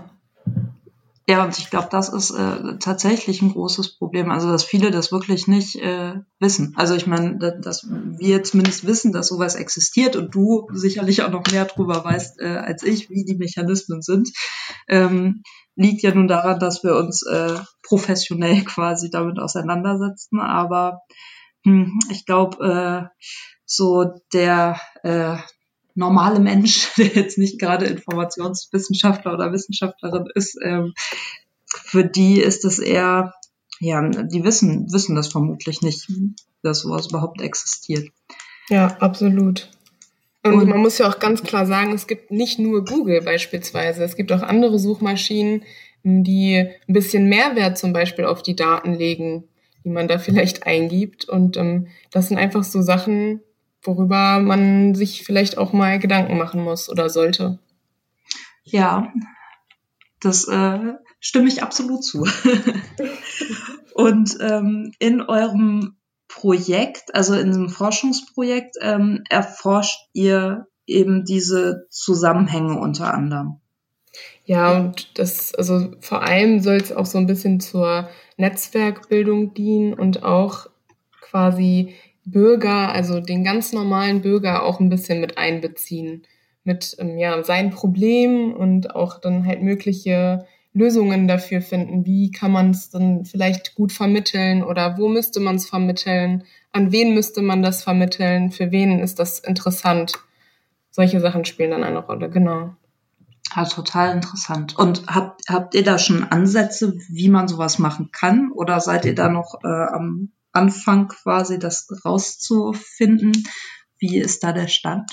Ja, 1.33 1.43
und 1.45 1.57
ich 1.57 1.71
glaube, 1.71 1.89
das 1.91 2.11
ist 2.11 2.31
äh, 2.31 2.77
tatsächlich 2.79 3.41
ein 3.41 3.53
großes 3.53 3.97
Problem. 3.97 4.31
Also, 4.31 4.51
dass 4.51 4.65
viele 4.65 4.91
das 4.91 5.13
wirklich 5.13 5.49
nicht 5.49 5.77
äh, 5.77 6.17
wissen. 6.41 6.75
Also, 6.77 6.95
ich 6.95 7.07
meine, 7.07 7.39
dass 7.39 7.89
wir 7.89 8.45
zumindest 8.45 8.87
wissen, 8.87 9.15
dass 9.15 9.29
sowas 9.29 9.55
existiert 9.55 10.15
und 10.15 10.35
du 10.35 10.69
sicherlich 10.75 11.23
auch 11.23 11.31
noch 11.31 11.51
mehr 11.51 11.65
drüber 11.65 12.05
weißt 12.05 12.39
äh, 12.39 12.49
als 12.49 12.83
ich, 12.83 13.09
wie 13.09 13.25
die 13.25 13.39
Mechanismen 13.39 14.03
sind, 14.03 14.31
ähm, 14.89 15.43
liegt 15.75 16.03
ja 16.03 16.15
nun 16.15 16.29
daran, 16.29 16.61
dass 16.61 16.85
wir 16.85 16.97
uns 16.97 17.23
äh, 17.23 17.55
professionell 17.83 18.63
quasi 18.67 19.09
damit 19.09 19.39
auseinandersetzen. 19.39 20.39
Aber 20.39 21.01
hm, 21.65 21.99
ich 22.11 22.27
glaube, 22.27 23.09
äh, 23.11 23.25
so 23.65 24.05
der 24.35 24.79
äh, 25.03 25.39
normale 25.95 26.41
Mensch, 26.41 26.93
der 26.97 27.07
jetzt 27.07 27.39
nicht 27.39 27.59
gerade 27.59 27.87
Informationswissenschaftler 27.87 29.35
oder 29.35 29.53
Wissenschaftlerin 29.53 30.29
ist, 30.35 30.59
ähm, 30.63 30.95
für 31.67 32.05
die 32.05 32.41
ist 32.41 32.65
es 32.65 32.79
eher, 32.79 33.35
ja, 33.81 34.07
die 34.09 34.45
wissen, 34.45 34.93
wissen 34.93 35.17
das 35.17 35.29
vermutlich 35.29 35.81
nicht, 35.81 36.07
dass 36.63 36.81
sowas 36.81 37.09
überhaupt 37.09 37.41
existiert. 37.41 38.09
Ja, 38.69 38.97
absolut. 39.01 39.71
Und, 40.45 40.55
Und 40.55 40.69
man 40.69 40.81
muss 40.81 40.99
ja 40.99 41.09
auch 41.09 41.19
ganz 41.19 41.43
klar 41.43 41.67
sagen, 41.67 41.93
es 41.93 42.07
gibt 42.07 42.31
nicht 42.31 42.59
nur 42.59 42.85
Google 42.85 43.23
beispielsweise, 43.23 44.03
es 44.03 44.17
gibt 44.17 44.33
auch 44.33 44.43
andere 44.43 44.79
Suchmaschinen, 44.79 45.63
die 46.03 46.57
ein 46.57 46.93
bisschen 46.93 47.29
Mehrwert 47.29 47.79
zum 47.79 47.93
Beispiel 47.93 48.25
auf 48.25 48.43
die 48.43 48.57
Daten 48.57 48.95
legen, 48.95 49.45
die 49.85 49.91
man 49.91 50.09
da 50.09 50.19
vielleicht 50.19 50.67
eingibt. 50.67 51.29
Und 51.29 51.57
ähm, 51.57 51.89
das 52.11 52.29
sind 52.29 52.39
einfach 52.39 52.65
so 52.65 52.83
Sachen, 52.83 53.41
worüber 53.83 54.41
man 54.41 54.95
sich 54.95 55.25
vielleicht 55.25 55.59
auch 55.59 55.73
mal 55.73 55.99
Gedanken 55.99 56.39
machen 56.39 56.63
muss 56.63 56.89
oder 56.89 57.11
sollte. 57.11 57.59
Ja, 58.65 59.13
das 60.21 60.47
äh, 60.47 60.95
stimme 61.21 61.49
ich 61.49 61.63
absolut 61.63 62.05
zu. 62.05 62.27
Und 63.95 64.39
ähm, 64.41 64.93
in 64.99 65.21
eurem 65.21 65.97
Projekt, 66.29 67.15
also 67.15 67.35
in 67.35 67.49
diesem 67.49 67.69
Forschungsprojekt, 67.69 68.77
ähm, 68.81 69.23
erforscht 69.29 70.09
ihr 70.13 70.67
eben 70.87 71.25
diese 71.25 71.87
Zusammenhänge 71.91 72.79
unter 72.79 73.13
anderem. 73.13 73.61
Ja, 74.45 74.77
und 74.77 75.19
das, 75.19 75.55
also 75.55 75.93
vor 76.01 76.23
allem 76.23 76.61
soll 76.61 76.77
es 76.77 76.93
auch 76.93 77.07
so 77.07 77.19
ein 77.19 77.27
bisschen 77.27 77.61
zur 77.61 78.09
Netzwerkbildung 78.37 79.55
dienen 79.55 79.95
und 79.95 80.25
auch 80.25 80.67
quasi 81.21 81.95
Bürger, 82.25 82.93
also 82.93 83.21
den 83.21 83.45
ganz 83.45 83.73
normalen 83.73 84.23
Bürger 84.23 84.63
auch 84.63 84.81
ein 84.81 84.89
bisschen 84.89 85.21
mit 85.21 85.39
einbeziehen. 85.39 86.23
Mit 86.65 86.95
ähm, 86.99 87.19
ja, 87.19 87.43
seinen 87.43 87.71
Problemen 87.71 88.55
und 88.55 88.95
auch 88.95 89.19
dann 89.21 89.47
halt 89.47 89.63
mögliche 89.63 90.47
Lösungen 90.75 91.29
dafür 91.29 91.61
finden. 91.61 92.07
Wie 92.07 92.31
kann 92.31 92.53
man 92.53 92.71
es 92.71 92.91
dann 92.91 93.25
vielleicht 93.25 93.75
gut 93.75 93.93
vermitteln 93.93 94.63
oder 94.63 94.97
wo 94.97 95.09
müsste 95.09 95.41
man 95.41 95.57
es 95.57 95.69
vermitteln? 95.69 96.45
An 96.71 96.93
wen 96.93 97.15
müsste 97.15 97.43
man 97.43 97.63
das 97.63 97.83
vermitteln? 97.83 98.51
Für 98.51 98.71
wen 98.71 99.01
ist 99.01 99.19
das 99.19 99.41
interessant? 99.41 100.15
Solche 100.91 101.21
Sachen 101.21 101.45
spielen 101.45 101.73
dann 101.73 101.85
eine 101.85 101.99
Rolle, 101.99 102.31
genau. 102.31 102.75
Ja, 103.55 103.65
total 103.65 104.15
interessant. 104.15 104.79
Und 104.79 105.07
habt, 105.09 105.43
habt 105.49 105.75
ihr 105.75 105.83
da 105.83 105.99
schon 105.99 106.25
Ansätze, 106.25 106.95
wie 107.09 107.29
man 107.29 107.49
sowas 107.49 107.79
machen 107.79 108.11
kann? 108.13 108.51
Oder 108.53 108.81
seid 108.81 109.05
ihr 109.05 109.15
da 109.15 109.29
noch 109.29 109.61
äh, 109.63 109.67
am 109.67 110.31
Anfang 110.53 111.09
quasi 111.09 111.59
das 111.59 111.89
rauszufinden. 112.05 113.33
Wie 113.99 114.19
ist 114.19 114.45
da 114.45 114.53
der 114.53 114.69
Stand? 114.69 115.11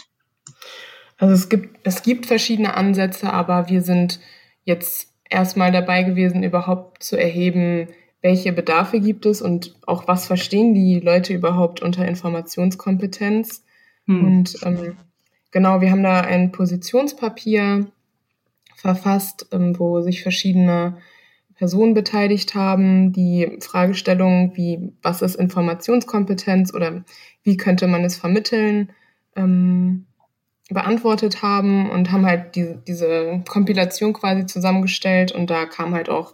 Also 1.17 1.33
es 1.33 1.49
gibt, 1.49 1.79
es 1.83 2.01
gibt 2.01 2.25
verschiedene 2.25 2.75
Ansätze, 2.75 3.31
aber 3.31 3.69
wir 3.69 3.81
sind 3.81 4.19
jetzt 4.63 5.13
erstmal 5.29 5.71
dabei 5.71 6.03
gewesen, 6.03 6.43
überhaupt 6.43 7.03
zu 7.03 7.17
erheben, 7.17 7.87
welche 8.21 8.51
Bedarfe 8.51 8.99
gibt 8.99 9.25
es 9.25 9.41
und 9.41 9.75
auch 9.85 10.07
was 10.07 10.27
verstehen 10.27 10.73
die 10.73 10.99
Leute 10.99 11.33
überhaupt 11.33 11.81
unter 11.81 12.05
Informationskompetenz. 12.07 13.63
Hm. 14.05 14.25
Und 14.25 14.57
ähm, 14.63 14.97
genau, 15.51 15.81
wir 15.81 15.91
haben 15.91 16.03
da 16.03 16.21
ein 16.21 16.51
Positionspapier 16.51 17.87
verfasst, 18.75 19.47
ähm, 19.51 19.77
wo 19.77 20.01
sich 20.01 20.21
verschiedene 20.23 20.97
Personen 21.59 21.93
beteiligt 21.93 22.55
haben, 22.55 23.11
die 23.11 23.57
Fragestellungen 23.59 24.55
wie 24.55 24.93
was 25.01 25.21
ist 25.21 25.35
Informationskompetenz 25.35 26.73
oder 26.73 27.03
wie 27.43 27.57
könnte 27.57 27.85
man 27.87 28.05
es 28.05 28.15
vermitteln, 28.15 28.93
ähm, 29.35 30.05
beantwortet 30.69 31.41
haben 31.41 31.89
und 31.89 32.13
haben 32.13 32.25
halt 32.25 32.55
die, 32.55 32.77
diese 32.87 33.43
Kompilation 33.45 34.13
quasi 34.13 34.45
zusammengestellt 34.45 35.33
und 35.33 35.49
da 35.49 35.65
kamen 35.65 35.93
halt 35.93 36.07
auch 36.07 36.33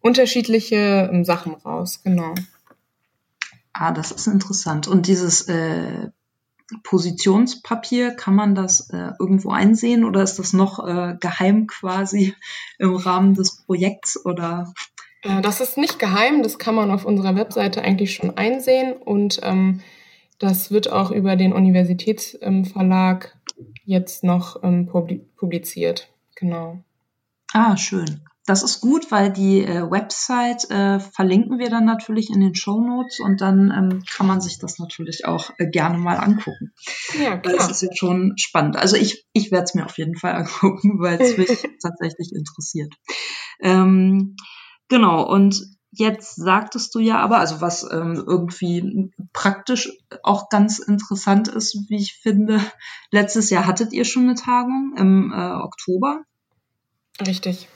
unterschiedliche 0.00 1.10
ähm, 1.12 1.22
Sachen 1.22 1.52
raus, 1.52 2.00
genau. 2.02 2.34
Ah, 3.74 3.92
das 3.92 4.10
ist 4.10 4.26
interessant. 4.26 4.88
Und 4.88 5.06
dieses 5.06 5.48
äh, 5.48 6.08
Positionspapier, 6.82 8.12
kann 8.12 8.34
man 8.34 8.54
das 8.54 8.90
äh, 8.90 9.10
irgendwo 9.18 9.50
einsehen 9.50 10.04
oder 10.04 10.22
ist 10.22 10.38
das 10.38 10.52
noch 10.52 10.86
äh, 10.86 11.16
geheim 11.20 11.66
quasi 11.66 12.34
im 12.78 12.96
Rahmen 12.96 13.34
des 13.34 13.64
Projekts 13.64 14.24
oder? 14.24 14.72
Äh, 15.22 15.40
das 15.40 15.60
ist 15.60 15.76
nicht 15.76 15.98
geheim, 15.98 16.42
das 16.42 16.58
kann 16.58 16.74
man 16.74 16.90
auf 16.90 17.04
unserer 17.04 17.36
Webseite 17.36 17.82
eigentlich 17.82 18.14
schon 18.14 18.36
einsehen 18.36 18.92
und 18.92 19.40
ähm, 19.42 19.80
das 20.38 20.70
wird 20.70 20.90
auch 20.90 21.10
über 21.10 21.36
den 21.36 21.52
Universitätsverlag 21.52 23.36
jetzt 23.84 24.24
noch 24.24 24.62
ähm, 24.64 24.86
publiziert. 25.36 26.08
Genau. 26.34 26.82
Ah, 27.52 27.76
schön. 27.76 28.22
Das 28.44 28.64
ist 28.64 28.80
gut, 28.80 29.12
weil 29.12 29.32
die 29.32 29.62
äh, 29.62 29.88
Website 29.88 30.68
äh, 30.68 30.98
verlinken 30.98 31.60
wir 31.60 31.70
dann 31.70 31.84
natürlich 31.84 32.28
in 32.28 32.40
den 32.40 32.56
Show 32.56 32.80
Notes 32.80 33.20
und 33.20 33.40
dann 33.40 33.70
ähm, 33.70 34.02
kann 34.10 34.26
man 34.26 34.40
sich 34.40 34.58
das 34.58 34.80
natürlich 34.80 35.26
auch 35.26 35.50
äh, 35.58 35.68
gerne 35.68 35.96
mal 35.98 36.16
angucken. 36.16 36.72
Ja, 37.22 37.38
klar. 37.38 37.54
Es 37.54 37.70
ist 37.70 37.82
ja 37.82 37.94
schon 37.94 38.32
spannend. 38.36 38.76
Also 38.76 38.96
ich, 38.96 39.28
ich 39.32 39.52
werde 39.52 39.64
es 39.64 39.74
mir 39.74 39.84
auf 39.84 39.96
jeden 39.96 40.16
Fall 40.16 40.34
angucken, 40.34 40.98
weil 40.98 41.20
es 41.20 41.36
mich 41.36 41.48
tatsächlich 41.82 42.32
interessiert. 42.32 42.92
Ähm, 43.60 44.34
genau, 44.88 45.22
und 45.22 45.62
jetzt 45.92 46.34
sagtest 46.34 46.92
du 46.96 46.98
ja 46.98 47.20
aber, 47.20 47.38
also 47.38 47.60
was 47.60 47.84
ähm, 47.92 48.24
irgendwie 48.26 49.12
praktisch 49.32 49.88
auch 50.24 50.48
ganz 50.48 50.80
interessant 50.80 51.46
ist, 51.46 51.76
wie 51.88 51.98
ich 51.98 52.14
finde, 52.14 52.60
letztes 53.12 53.50
Jahr 53.50 53.66
hattet 53.66 53.92
ihr 53.92 54.04
schon 54.04 54.24
eine 54.24 54.34
Tagung 54.34 54.94
im 54.96 55.32
äh, 55.32 55.62
Oktober. 55.62 56.22
Richtig. 57.24 57.68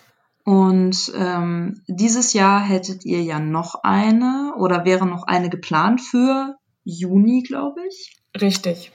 Und 0.46 1.12
ähm, 1.16 1.82
dieses 1.88 2.32
Jahr 2.32 2.62
hättet 2.62 3.04
ihr 3.04 3.20
ja 3.20 3.40
noch 3.40 3.82
eine 3.82 4.54
oder 4.56 4.84
wäre 4.84 5.04
noch 5.04 5.24
eine 5.24 5.50
geplant 5.50 6.00
für 6.00 6.54
Juni, 6.84 7.42
glaube 7.42 7.80
ich. 7.88 8.16
Richtig. 8.40 8.92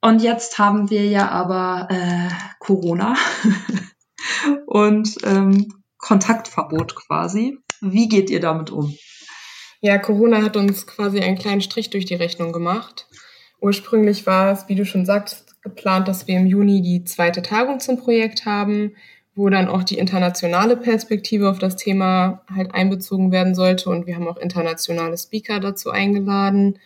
Und 0.00 0.20
jetzt 0.20 0.58
haben 0.58 0.90
wir 0.90 1.06
ja 1.06 1.28
aber 1.28 1.86
äh, 1.92 2.28
Corona 2.58 3.14
und 4.66 5.16
ähm, 5.22 5.72
Kontaktverbot 5.98 6.96
quasi. 6.96 7.58
Wie 7.80 8.08
geht 8.08 8.30
ihr 8.30 8.40
damit 8.40 8.70
um? 8.70 8.92
Ja, 9.80 9.98
Corona 9.98 10.42
hat 10.42 10.56
uns 10.56 10.88
quasi 10.88 11.20
einen 11.20 11.38
kleinen 11.38 11.60
Strich 11.60 11.90
durch 11.90 12.04
die 12.04 12.16
Rechnung 12.16 12.52
gemacht. 12.52 13.06
Ursprünglich 13.60 14.26
war 14.26 14.50
es, 14.50 14.66
wie 14.66 14.74
du 14.74 14.84
schon 14.84 15.06
sagst, 15.06 15.62
geplant, 15.62 16.08
dass 16.08 16.26
wir 16.26 16.36
im 16.36 16.48
Juni 16.48 16.82
die 16.82 17.04
zweite 17.04 17.42
Tagung 17.42 17.78
zum 17.78 17.96
Projekt 17.96 18.44
haben 18.44 18.96
wo 19.34 19.48
dann 19.48 19.68
auch 19.68 19.82
die 19.82 19.98
internationale 19.98 20.76
Perspektive 20.76 21.50
auf 21.50 21.58
das 21.58 21.76
Thema 21.76 22.42
halt 22.54 22.72
einbezogen 22.74 23.32
werden 23.32 23.54
sollte. 23.54 23.90
Und 23.90 24.06
wir 24.06 24.14
haben 24.14 24.28
auch 24.28 24.36
internationale 24.36 25.18
Speaker 25.18 25.60
dazu 25.60 25.90
eingeladen. 25.90 26.78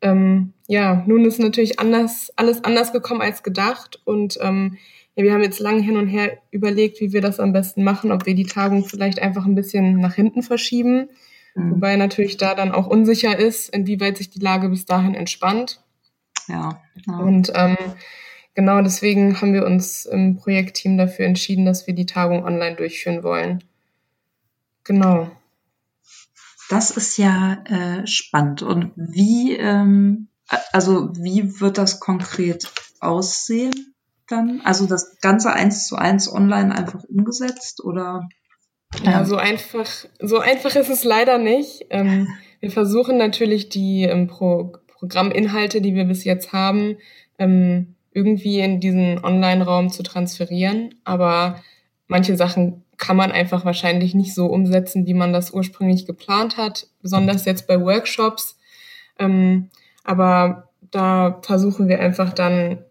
Ähm, 0.00 0.52
ja, 0.66 1.04
nun 1.06 1.24
ist 1.24 1.38
natürlich 1.38 1.78
anders, 1.78 2.32
alles 2.36 2.64
anders 2.64 2.92
gekommen 2.92 3.20
als 3.20 3.42
gedacht. 3.42 4.00
Und 4.04 4.38
ähm, 4.40 4.78
ja, 5.14 5.24
wir 5.24 5.34
haben 5.34 5.42
jetzt 5.42 5.60
lange 5.60 5.82
hin 5.82 5.98
und 5.98 6.08
her 6.08 6.38
überlegt, 6.50 7.00
wie 7.00 7.12
wir 7.12 7.20
das 7.20 7.38
am 7.38 7.52
besten 7.52 7.84
machen, 7.84 8.10
ob 8.10 8.24
wir 8.24 8.34
die 8.34 8.46
Tagung 8.46 8.84
vielleicht 8.84 9.20
einfach 9.20 9.44
ein 9.44 9.54
bisschen 9.54 10.00
nach 10.00 10.14
hinten 10.14 10.42
verschieben. 10.42 11.10
Mhm. 11.54 11.72
Wobei 11.72 11.96
natürlich 11.96 12.38
da 12.38 12.54
dann 12.54 12.72
auch 12.72 12.86
unsicher 12.86 13.38
ist, 13.38 13.68
inwieweit 13.68 14.16
sich 14.16 14.30
die 14.30 14.40
Lage 14.40 14.70
bis 14.70 14.86
dahin 14.86 15.14
entspannt. 15.14 15.80
Ja. 16.48 16.80
ja. 17.06 17.18
Und 17.18 17.52
ähm, 17.54 17.76
genau 18.54 18.82
deswegen 18.82 19.40
haben 19.40 19.52
wir 19.52 19.64
uns 19.64 20.06
im 20.06 20.36
Projektteam 20.36 20.98
dafür 20.98 21.26
entschieden, 21.26 21.64
dass 21.64 21.86
wir 21.86 21.94
die 21.94 22.06
Tagung 22.06 22.44
online 22.44 22.76
durchführen 22.76 23.22
wollen. 23.22 23.64
Genau. 24.84 25.30
Das 26.68 26.90
ist 26.90 27.18
ja 27.18 27.62
äh, 27.64 28.06
spannend. 28.06 28.62
Und 28.62 28.92
wie, 28.96 29.54
ähm, 29.56 30.28
also 30.72 31.14
wie 31.14 31.60
wird 31.60 31.78
das 31.78 32.00
konkret 32.00 32.70
aussehen 33.00 33.94
dann? 34.28 34.62
Also 34.64 34.86
das 34.86 35.20
Ganze 35.20 35.52
eins 35.52 35.86
zu 35.86 35.96
eins 35.96 36.32
online 36.32 36.74
einfach 36.74 37.04
umgesetzt 37.04 37.84
oder? 37.84 38.28
Ja, 39.04 39.24
so 39.24 39.36
einfach, 39.36 39.88
so 40.20 40.38
einfach 40.38 40.74
ist 40.76 40.90
es 40.90 41.04
leider 41.04 41.38
nicht. 41.38 41.86
Ähm, 41.90 42.28
wir 42.60 42.70
versuchen 42.70 43.18
natürlich 43.18 43.68
die 43.68 44.04
ähm, 44.04 44.26
Pro 44.26 44.72
Programminhalte, 44.86 45.80
die 45.80 45.96
wir 45.96 46.04
bis 46.04 46.22
jetzt 46.22 46.52
haben, 46.52 46.96
ähm, 47.36 47.91
irgendwie 48.12 48.60
in 48.60 48.80
diesen 48.80 49.24
Online-Raum 49.24 49.90
zu 49.90 50.02
transferieren. 50.02 50.94
Aber 51.04 51.62
manche 52.06 52.36
Sachen 52.36 52.84
kann 52.98 53.16
man 53.16 53.32
einfach 53.32 53.64
wahrscheinlich 53.64 54.14
nicht 54.14 54.34
so 54.34 54.46
umsetzen, 54.46 55.06
wie 55.06 55.14
man 55.14 55.32
das 55.32 55.52
ursprünglich 55.52 56.06
geplant 56.06 56.56
hat, 56.56 56.86
besonders 57.00 57.44
jetzt 57.44 57.66
bei 57.66 57.80
Workshops. 57.80 58.58
Ähm, 59.18 59.70
aber 60.04 60.68
da 60.90 61.40
versuchen 61.42 61.88
wir 61.88 62.00
einfach 62.00 62.32
dann 62.32 62.84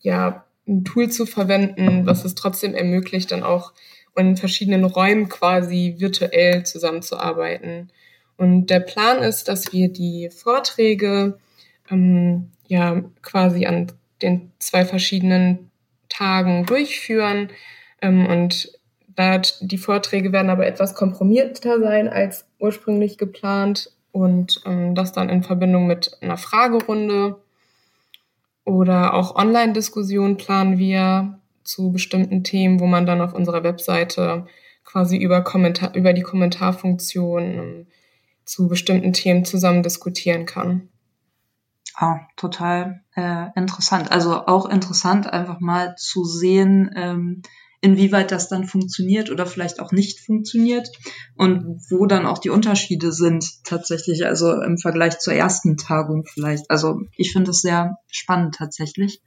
ja 0.00 0.44
ein 0.66 0.84
Tool 0.84 1.08
zu 1.08 1.26
verwenden, 1.26 2.06
was 2.06 2.24
es 2.24 2.34
trotzdem 2.34 2.74
ermöglicht, 2.74 3.30
dann 3.32 3.42
auch 3.42 3.72
in 4.16 4.36
verschiedenen 4.36 4.84
Räumen 4.84 5.28
quasi 5.28 5.94
virtuell 5.98 6.64
zusammenzuarbeiten. 6.64 7.90
Und 8.36 8.66
der 8.66 8.80
Plan 8.80 9.18
ist, 9.18 9.48
dass 9.48 9.72
wir 9.72 9.92
die 9.92 10.30
Vorträge 10.30 11.38
ähm, 11.90 12.50
ja 12.66 13.02
quasi 13.22 13.66
an 13.66 13.92
den 14.22 14.52
zwei 14.58 14.84
verschiedenen 14.84 15.70
Tagen 16.08 16.66
durchführen. 16.66 17.50
Ähm, 18.00 18.26
und 18.26 18.72
die 19.60 19.78
Vorträge 19.78 20.32
werden 20.32 20.50
aber 20.50 20.66
etwas 20.66 20.94
komprimierter 20.94 21.80
sein 21.80 22.08
als 22.08 22.46
ursprünglich 22.60 23.18
geplant 23.18 23.90
und 24.12 24.60
ähm, 24.64 24.94
das 24.94 25.12
dann 25.12 25.28
in 25.28 25.42
Verbindung 25.42 25.86
mit 25.86 26.16
einer 26.20 26.36
Fragerunde 26.36 27.36
oder 28.64 29.14
auch 29.14 29.34
Online-Diskussionen 29.34 30.36
planen 30.36 30.78
wir 30.78 31.38
zu 31.64 31.90
bestimmten 31.90 32.44
Themen, 32.44 32.80
wo 32.80 32.86
man 32.86 33.06
dann 33.06 33.20
auf 33.20 33.34
unserer 33.34 33.62
Webseite 33.64 34.46
quasi 34.84 35.16
über, 35.16 35.42
Kommentar 35.42 35.94
über 35.94 36.12
die 36.12 36.22
Kommentarfunktion 36.22 37.42
ähm, 37.42 37.86
zu 38.44 38.68
bestimmten 38.68 39.12
Themen 39.12 39.44
zusammen 39.44 39.82
diskutieren 39.82 40.46
kann. 40.46 40.88
Ah, 42.00 42.20
total 42.36 43.02
äh, 43.16 43.46
interessant. 43.56 44.12
Also 44.12 44.46
auch 44.46 44.66
interessant, 44.66 45.32
einfach 45.32 45.58
mal 45.58 45.96
zu 45.96 46.24
sehen, 46.24 46.92
ähm, 46.94 47.42
inwieweit 47.80 48.30
das 48.30 48.48
dann 48.48 48.68
funktioniert 48.68 49.30
oder 49.32 49.46
vielleicht 49.46 49.80
auch 49.80 49.90
nicht 49.90 50.20
funktioniert 50.20 50.88
und 51.36 51.80
wo 51.90 52.06
dann 52.06 52.24
auch 52.24 52.38
die 52.38 52.50
Unterschiede 52.50 53.10
sind 53.10 53.64
tatsächlich, 53.64 54.26
also 54.26 54.62
im 54.62 54.78
Vergleich 54.78 55.18
zur 55.18 55.34
ersten 55.34 55.76
Tagung 55.76 56.24
vielleicht. 56.24 56.70
Also 56.70 57.00
ich 57.16 57.32
finde 57.32 57.50
es 57.50 57.62
sehr 57.62 57.98
spannend 58.06 58.54
tatsächlich. 58.54 59.20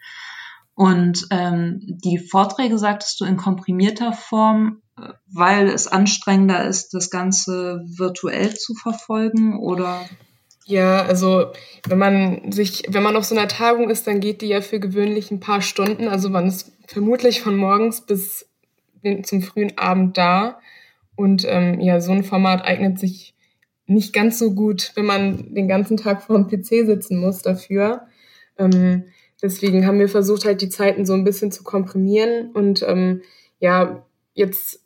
Und 0.73 1.27
ähm, 1.29 1.81
die 1.81 2.19
Vorträge 2.19 2.77
sagtest 2.77 3.19
du 3.19 3.25
in 3.25 3.35
komprimierter 3.35 4.13
Form, 4.13 4.81
äh, 4.97 5.09
weil 5.27 5.67
es 5.67 5.87
anstrengender 5.87 6.63
ist, 6.65 6.93
das 6.93 7.09
Ganze 7.09 7.83
virtuell 7.85 8.55
zu 8.55 8.75
verfolgen 8.75 9.59
oder? 9.59 10.05
Ja, 10.65 11.03
also 11.03 11.51
wenn 11.87 11.97
man 11.97 12.51
sich, 12.51 12.83
wenn 12.87 13.03
man 13.03 13.15
auf 13.15 13.25
so 13.25 13.35
einer 13.35 13.47
Tagung 13.47 13.89
ist, 13.89 14.05
dann 14.07 14.19
geht 14.19 14.41
die 14.41 14.47
ja 14.47 14.61
für 14.61 14.79
gewöhnlich 14.79 15.31
ein 15.31 15.39
paar 15.39 15.61
Stunden. 15.61 16.07
Also 16.07 16.29
man 16.29 16.47
ist 16.47 16.71
vermutlich 16.87 17.41
von 17.41 17.55
morgens 17.55 18.01
bis 18.01 18.47
zum 19.23 19.41
frühen 19.41 19.77
Abend 19.77 20.17
da. 20.17 20.59
Und 21.15 21.45
ähm, 21.47 21.79
ja, 21.79 21.99
so 21.99 22.11
ein 22.11 22.23
Format 22.23 22.63
eignet 22.63 22.99
sich 22.99 23.35
nicht 23.85 24.13
ganz 24.13 24.39
so 24.39 24.53
gut, 24.53 24.91
wenn 24.95 25.05
man 25.05 25.53
den 25.53 25.67
ganzen 25.67 25.97
Tag 25.97 26.23
vor 26.23 26.37
dem 26.37 26.47
PC 26.47 26.85
sitzen 26.85 27.19
muss 27.19 27.41
dafür. 27.41 28.07
Ähm, 28.57 29.05
deswegen 29.41 29.85
haben 29.85 29.99
wir 29.99 30.09
versucht, 30.09 30.45
halt 30.45 30.61
die 30.61 30.69
Zeiten 30.69 31.05
so 31.05 31.13
ein 31.13 31.23
bisschen 31.23 31.51
zu 31.51 31.63
komprimieren. 31.63 32.51
Und 32.51 32.83
ähm, 32.87 33.21
ja, 33.59 34.05
jetzt 34.33 34.79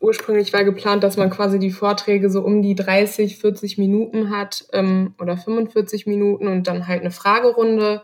ursprünglich 0.00 0.52
war 0.52 0.64
geplant, 0.64 1.02
dass 1.02 1.16
man 1.16 1.30
quasi 1.30 1.58
die 1.58 1.70
Vorträge 1.70 2.30
so 2.30 2.42
um 2.42 2.62
die 2.62 2.74
30, 2.74 3.38
40 3.38 3.78
Minuten 3.78 4.30
hat 4.30 4.66
ähm, 4.72 5.14
oder 5.18 5.36
45 5.36 6.06
Minuten 6.06 6.46
und 6.46 6.66
dann 6.66 6.86
halt 6.86 7.00
eine 7.00 7.10
Fragerunde 7.10 8.02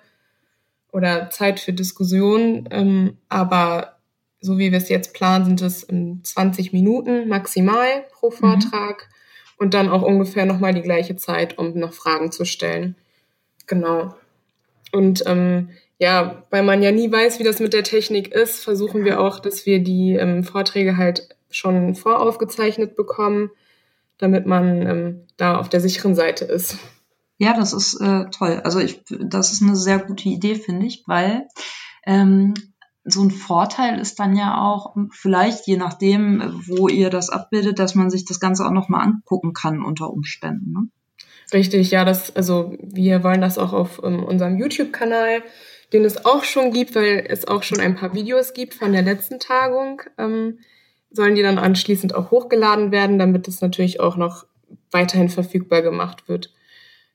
oder 0.93 1.31
Zeit 1.31 1.61
für 1.61 1.73
Diskussion. 1.73 2.69
Ähm, 2.71 3.19
aber 3.29 3.97
so 4.41 4.59
wie 4.59 4.71
wir 4.71 4.79
es 4.79 4.89
jetzt 4.89 5.15
planen, 5.15 5.45
sind 5.45 5.63
es 5.63 5.87
20 5.87 6.73
Minuten 6.73 7.29
maximal 7.29 8.05
pro 8.13 8.31
mhm. 8.31 8.35
Vortrag 8.35 9.09
mhm. 9.09 9.65
und 9.65 9.75
dann 9.75 9.89
auch 9.89 10.03
ungefähr 10.03 10.47
nochmal 10.47 10.75
die 10.75 10.83
gleiche 10.83 11.17
Zeit, 11.17 11.59
um 11.59 11.79
noch 11.79 11.93
Fragen 11.93 12.33
zu 12.33 12.45
stellen. 12.45 12.97
Genau. 13.67 14.15
Und 14.93 15.25
ähm, 15.27 15.71
ja, 15.99 16.45
weil 16.51 16.63
man 16.63 16.83
ja 16.83 16.93
nie 16.93 17.11
weiß, 17.11 17.39
wie 17.39 17.45
das 17.45 17.59
mit 17.59 17.73
der 17.73 17.83
Technik 17.83 18.29
ist, 18.29 18.63
versuchen 18.63 19.05
wir 19.05 19.21
auch, 19.21 19.41
dass 19.41 19.65
wir 19.67 19.81
die 19.81 20.15
ähm, 20.15 20.45
Vorträge 20.45 20.97
halt 20.97 21.36
schon 21.51 21.95
voraufgezeichnet 21.95 22.97
bekommen, 22.97 23.51
damit 24.19 24.47
man 24.47 24.83
ähm, 24.83 25.27
da 25.37 25.59
auf 25.59 25.69
der 25.69 25.81
sicheren 25.81 26.15
Seite 26.15 26.45
ist. 26.45 26.79
Ja, 27.39 27.55
das 27.55 27.73
ist 27.73 28.01
äh, 28.01 28.27
toll. 28.31 28.61
Also 28.65 28.81
ich, 28.81 29.03
das 29.09 29.53
ist 29.53 29.63
eine 29.63 29.77
sehr 29.77 29.99
gute 29.99 30.29
Idee, 30.29 30.55
finde 30.55 30.87
ich, 30.87 31.05
weil 31.07 31.47
ähm, 32.07 32.55
so 33.05 33.23
ein 33.23 33.31
Vorteil 33.31 34.01
ist 34.01 34.19
dann 34.19 34.37
ja 34.37 34.61
auch 34.61 34.97
vielleicht, 35.13 35.67
je 35.67 35.77
nachdem, 35.77 36.43
wo 36.67 36.89
ihr 36.89 37.11
das 37.11 37.31
abbildet, 37.31 37.79
dass 37.79 37.95
man 37.95 38.11
sich 38.11 38.25
das 38.25 38.41
Ganze 38.41 38.67
auch 38.67 38.73
nochmal 38.73 39.07
angucken 39.07 39.53
kann 39.53 39.85
unter 39.85 40.11
Umständen. 40.11 40.73
Ne? 40.73 40.89
Richtig, 41.53 41.91
ja, 41.93 42.05
das, 42.05 42.35
also 42.35 42.75
wir 42.81 43.23
wollen 43.23 43.41
das 43.41 43.59
auch 43.59 43.73
auf 43.73 44.01
um, 44.01 44.15
ähm, 44.15 44.25
unserem 44.25 44.59
YouTube-Kanal, 44.59 45.43
den 45.93 46.05
es 46.05 46.25
auch 46.25 46.43
schon 46.43 46.73
gibt, 46.73 46.97
weil 46.97 47.25
es 47.29 47.47
auch 47.47 47.63
schon 47.63 47.79
ein 47.79 47.95
paar 47.95 48.13
Videos 48.15 48.55
gibt 48.55 48.75
von 48.75 48.93
der 48.93 49.03
letzten 49.03 49.39
Tagung, 49.39 50.03
ähm, 50.19 50.59
sollen 51.11 51.35
die 51.35 51.43
dann 51.43 51.59
anschließend 51.59 52.15
auch 52.15 52.31
hochgeladen 52.31 52.93
werden, 52.93 53.19
damit 53.19 53.49
es 53.49 53.61
natürlich 53.61 54.01
auch 54.01 54.17
noch 54.17 54.47
weiterhin 54.91 55.29
verfügbar 55.29 55.83
gemacht 55.83 56.29
wird. 56.29 56.53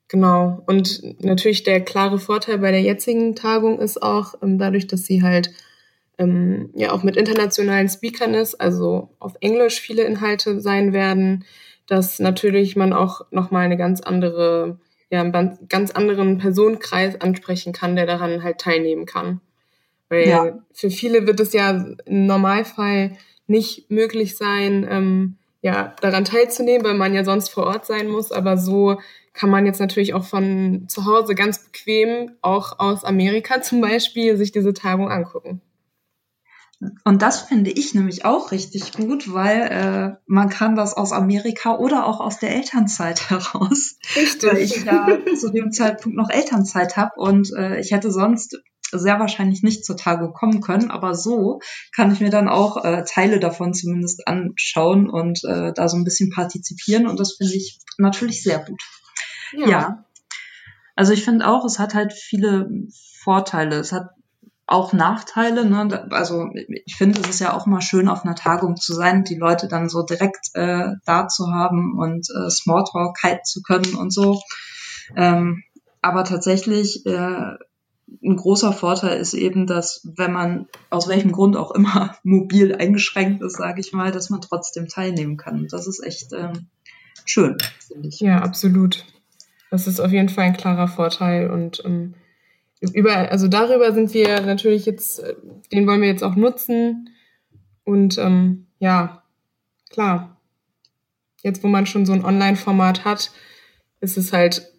Genau. 0.08 0.62
Und 0.66 1.24
natürlich 1.24 1.64
der 1.64 1.82
klare 1.82 2.20
Vorteil 2.20 2.58
bei 2.58 2.72
der 2.72 2.82
jetzigen 2.82 3.36
Tagung 3.36 3.80
ist 3.80 4.02
auch, 4.04 4.36
ähm, 4.42 4.58
dadurch, 4.58 4.88
dass 4.88 5.06
sie 5.06 5.24
halt 5.24 5.52
ähm, 6.18 6.70
ja 6.76 6.92
auch 6.92 7.04
mit 7.04 7.16
internationalen 7.16 7.88
Speakern 7.88 8.34
ist, 8.34 8.56
also 8.56 9.16
auf 9.20 9.34
Englisch 9.40 9.80
viele 9.80 10.04
Inhalte 10.04 10.60
sein 10.60 10.92
werden, 10.92 11.46
dass 11.88 12.20
natürlich 12.20 12.76
man 12.76 12.94
auch 12.94 13.22
nochmal 13.32 13.66
eine 13.66 13.78
ganz 13.78 14.02
andere, 14.02 14.80
ja, 15.10 15.22
einen 15.22 15.58
ganz 15.70 15.92
anderen 15.92 16.38
Personenkreis 16.38 17.20
ansprechen 17.20 17.74
kann, 17.74 17.96
der 17.96 18.06
daran 18.06 18.44
halt 18.44 18.60
teilnehmen 18.60 19.06
kann. 19.06 19.42
Weil 20.10 20.28
ja. 20.28 20.60
für 20.74 20.90
viele 20.90 21.26
wird 21.26 21.40
es 21.40 21.54
ja 21.54 21.70
im 22.06 22.26
Normalfall 22.26 23.14
nicht 23.52 23.92
möglich 23.92 24.38
sein, 24.38 24.88
ähm, 24.90 25.38
ja, 25.62 25.94
daran 26.02 26.26
teilzunehmen, 26.26 26.84
weil 26.84 26.96
man 26.96 27.14
ja 27.14 27.24
sonst 27.24 27.50
vor 27.50 27.66
Ort 27.66 27.86
sein 27.86 28.08
muss. 28.08 28.32
Aber 28.32 28.58
so 28.58 28.98
kann 29.34 29.50
man 29.50 29.66
jetzt 29.66 29.80
natürlich 29.80 30.14
auch 30.14 30.24
von 30.24 30.86
zu 30.88 31.06
Hause 31.06 31.36
ganz 31.36 31.60
bequem, 31.60 32.32
auch 32.42 32.80
aus 32.80 33.04
Amerika 33.04 33.62
zum 33.62 33.82
Beispiel, 33.82 34.38
sich 34.38 34.52
diese 34.52 34.74
Tagung 34.74 35.10
angucken. 35.10 35.62
Und 37.04 37.22
das 37.22 37.42
finde 37.42 37.70
ich 37.70 37.94
nämlich 37.94 38.26
auch 38.26 38.52
richtig 38.52 38.94
gut, 38.94 39.32
weil 39.32 39.62
äh, 39.70 40.18
man 40.26 40.50
kann 40.50 40.76
das 40.76 40.96
aus 40.96 41.12
Amerika 41.12 41.78
oder 41.78 42.08
auch 42.08 42.20
aus 42.20 42.40
der 42.40 42.56
Elternzeit 42.56 43.30
heraus. 43.30 43.98
Richtig. 44.16 44.52
Weil 44.52 44.58
ich 44.58 44.84
ja 44.84 45.08
zu 45.36 45.52
dem 45.52 45.72
Zeitpunkt 45.72 46.18
noch 46.18 46.32
Elternzeit 46.32 46.98
habe 46.98 47.12
und 47.18 47.54
äh, 47.56 47.80
ich 47.80 47.92
hätte 47.92 48.12
sonst 48.12 48.58
sehr 48.92 49.20
wahrscheinlich 49.20 49.64
nicht 49.64 49.86
zur 49.86 49.98
Tagung 49.98 50.34
kommen 50.34 50.62
können, 50.62 50.92
aber 50.92 51.16
so 51.16 51.60
kann 51.96 52.12
ich 52.12 52.20
mir 52.20 52.30
dann 52.30 52.50
auch 52.50 52.84
äh, 52.84 53.04
Teile 53.08 53.40
davon 53.40 53.74
zumindest 53.74 54.28
anschauen 54.28 55.10
und 55.10 55.44
äh, 55.44 55.74
da 55.74 55.88
so 55.88 55.98
ein 55.98 56.04
bisschen 56.04 56.30
partizipieren 56.30 57.08
und 57.08 57.20
das 57.20 57.34
finde 57.34 57.56
ich 57.56 57.80
natürlich 57.98 58.44
sehr 58.44 58.60
gut. 58.60 58.82
Ja. 59.54 59.68
ja. 59.68 60.06
Also 60.96 61.14
ich 61.14 61.24
finde 61.24 61.48
auch, 61.48 61.66
es 61.66 61.80
hat 61.80 61.94
halt 61.94 62.14
viele 62.14 62.70
Vorteile. 63.24 63.78
Es 63.78 63.92
hat 63.92 64.10
auch 64.68 64.94
Nachteile. 64.94 65.66
Ne? 65.66 66.08
Also 66.12 66.50
ich 66.54 66.96
finde, 66.96 67.20
es 67.22 67.30
ist 67.30 67.40
ja 67.40 67.54
auch 67.54 67.66
mal 67.66 67.82
schön, 67.82 68.08
auf 68.08 68.24
einer 68.24 68.36
Tagung 68.36 68.78
zu 68.78 68.94
sein, 68.94 69.24
die 69.24 69.36
Leute 69.36 69.68
dann 69.68 69.90
so 69.90 70.04
direkt 70.04 70.50
äh, 70.54 70.92
da 71.06 71.28
zu 71.28 71.52
haben 71.52 71.98
und 71.98 72.28
äh, 72.30 72.50
Smalltalk 72.50 73.22
halten 73.24 73.44
zu 73.44 73.62
können 73.62 73.96
und 73.96 74.14
so. 74.14 74.42
Ähm, 75.16 75.64
aber 76.02 76.24
tatsächlich 76.24 77.06
äh, 77.06 77.56
ein 78.24 78.36
großer 78.36 78.74
Vorteil 78.74 79.20
ist 79.20 79.34
eben, 79.34 79.68
dass 79.68 80.08
wenn 80.16 80.34
man 80.34 80.68
aus 80.90 81.08
welchem 81.08 81.32
Grund 81.32 81.56
auch 81.56 81.72
immer 81.72 82.16
mobil 82.24 82.76
eingeschränkt 82.76 83.42
ist, 83.42 83.58
sage 83.58 83.82
ich 83.82 83.94
mal, 83.94 84.12
dass 84.12 84.30
man 84.30 84.42
trotzdem 84.42 84.88
teilnehmen 84.88 85.38
kann. 85.38 85.68
Das 85.68 85.88
ist 85.88 86.04
echt 86.04 86.34
ähm, 86.34 86.68
schön, 87.26 87.58
finde 87.88 88.10
ich. 88.10 88.20
Ja, 88.20 88.40
absolut. 88.40 89.06
Das 89.70 89.88
ist 89.88 90.00
auf 90.00 90.12
jeden 90.12 90.30
Fall 90.30 90.46
ein 90.46 90.58
klarer 90.58 90.88
Vorteil 90.88 91.50
und 91.50 91.82
ähm, 91.86 92.14
über, 92.94 93.32
also 93.32 93.48
darüber 93.48 93.94
sind 93.94 94.14
wir 94.14 94.42
natürlich 94.42 94.86
jetzt, 94.86 95.20
äh, 95.20 95.36
den 95.72 95.88
wollen 95.88 96.02
wir 96.02 96.10
jetzt 96.10 96.24
auch 96.24 96.36
nutzen. 96.36 97.10
Und 97.84 98.18
ähm, 98.18 98.68
ja, 98.80 99.24
klar. 99.90 100.38
Jetzt, 101.44 101.64
wo 101.64 101.68
man 101.68 101.86
schon 101.86 102.06
so 102.06 102.14
ein 102.14 102.26
Online-Format 102.26 103.06
hat, 103.06 103.32
ist 104.00 104.18
es 104.18 104.34
halt 104.34 104.71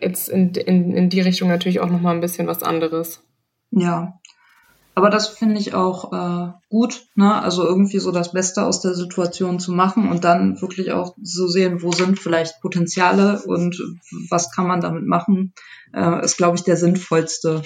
jetzt 0.00 0.28
in, 0.28 0.50
in, 0.54 0.94
in 0.94 1.08
die 1.08 1.20
Richtung 1.20 1.48
natürlich 1.48 1.80
auch 1.80 1.90
nochmal 1.90 2.14
ein 2.14 2.20
bisschen 2.20 2.46
was 2.46 2.62
anderes. 2.62 3.22
Ja, 3.70 4.18
aber 4.98 5.10
das 5.10 5.28
finde 5.28 5.60
ich 5.60 5.74
auch 5.74 6.12
äh, 6.12 6.52
gut, 6.70 7.06
ne? 7.14 7.40
Also 7.40 7.64
irgendwie 7.64 8.00
so 8.00 8.10
das 8.10 8.32
Beste 8.32 8.64
aus 8.64 8.80
der 8.80 8.94
Situation 8.94 9.60
zu 9.60 9.70
machen 9.70 10.10
und 10.10 10.24
dann 10.24 10.60
wirklich 10.60 10.90
auch 10.90 11.14
so 11.22 11.46
sehen, 11.46 11.84
wo 11.84 11.92
sind 11.92 12.18
vielleicht 12.18 12.60
Potenziale 12.60 13.40
und 13.46 13.80
was 14.28 14.50
kann 14.50 14.66
man 14.66 14.80
damit 14.80 15.06
machen, 15.06 15.52
äh, 15.94 16.24
ist, 16.24 16.36
glaube 16.36 16.56
ich, 16.56 16.64
der 16.64 16.76
sinnvollste 16.76 17.62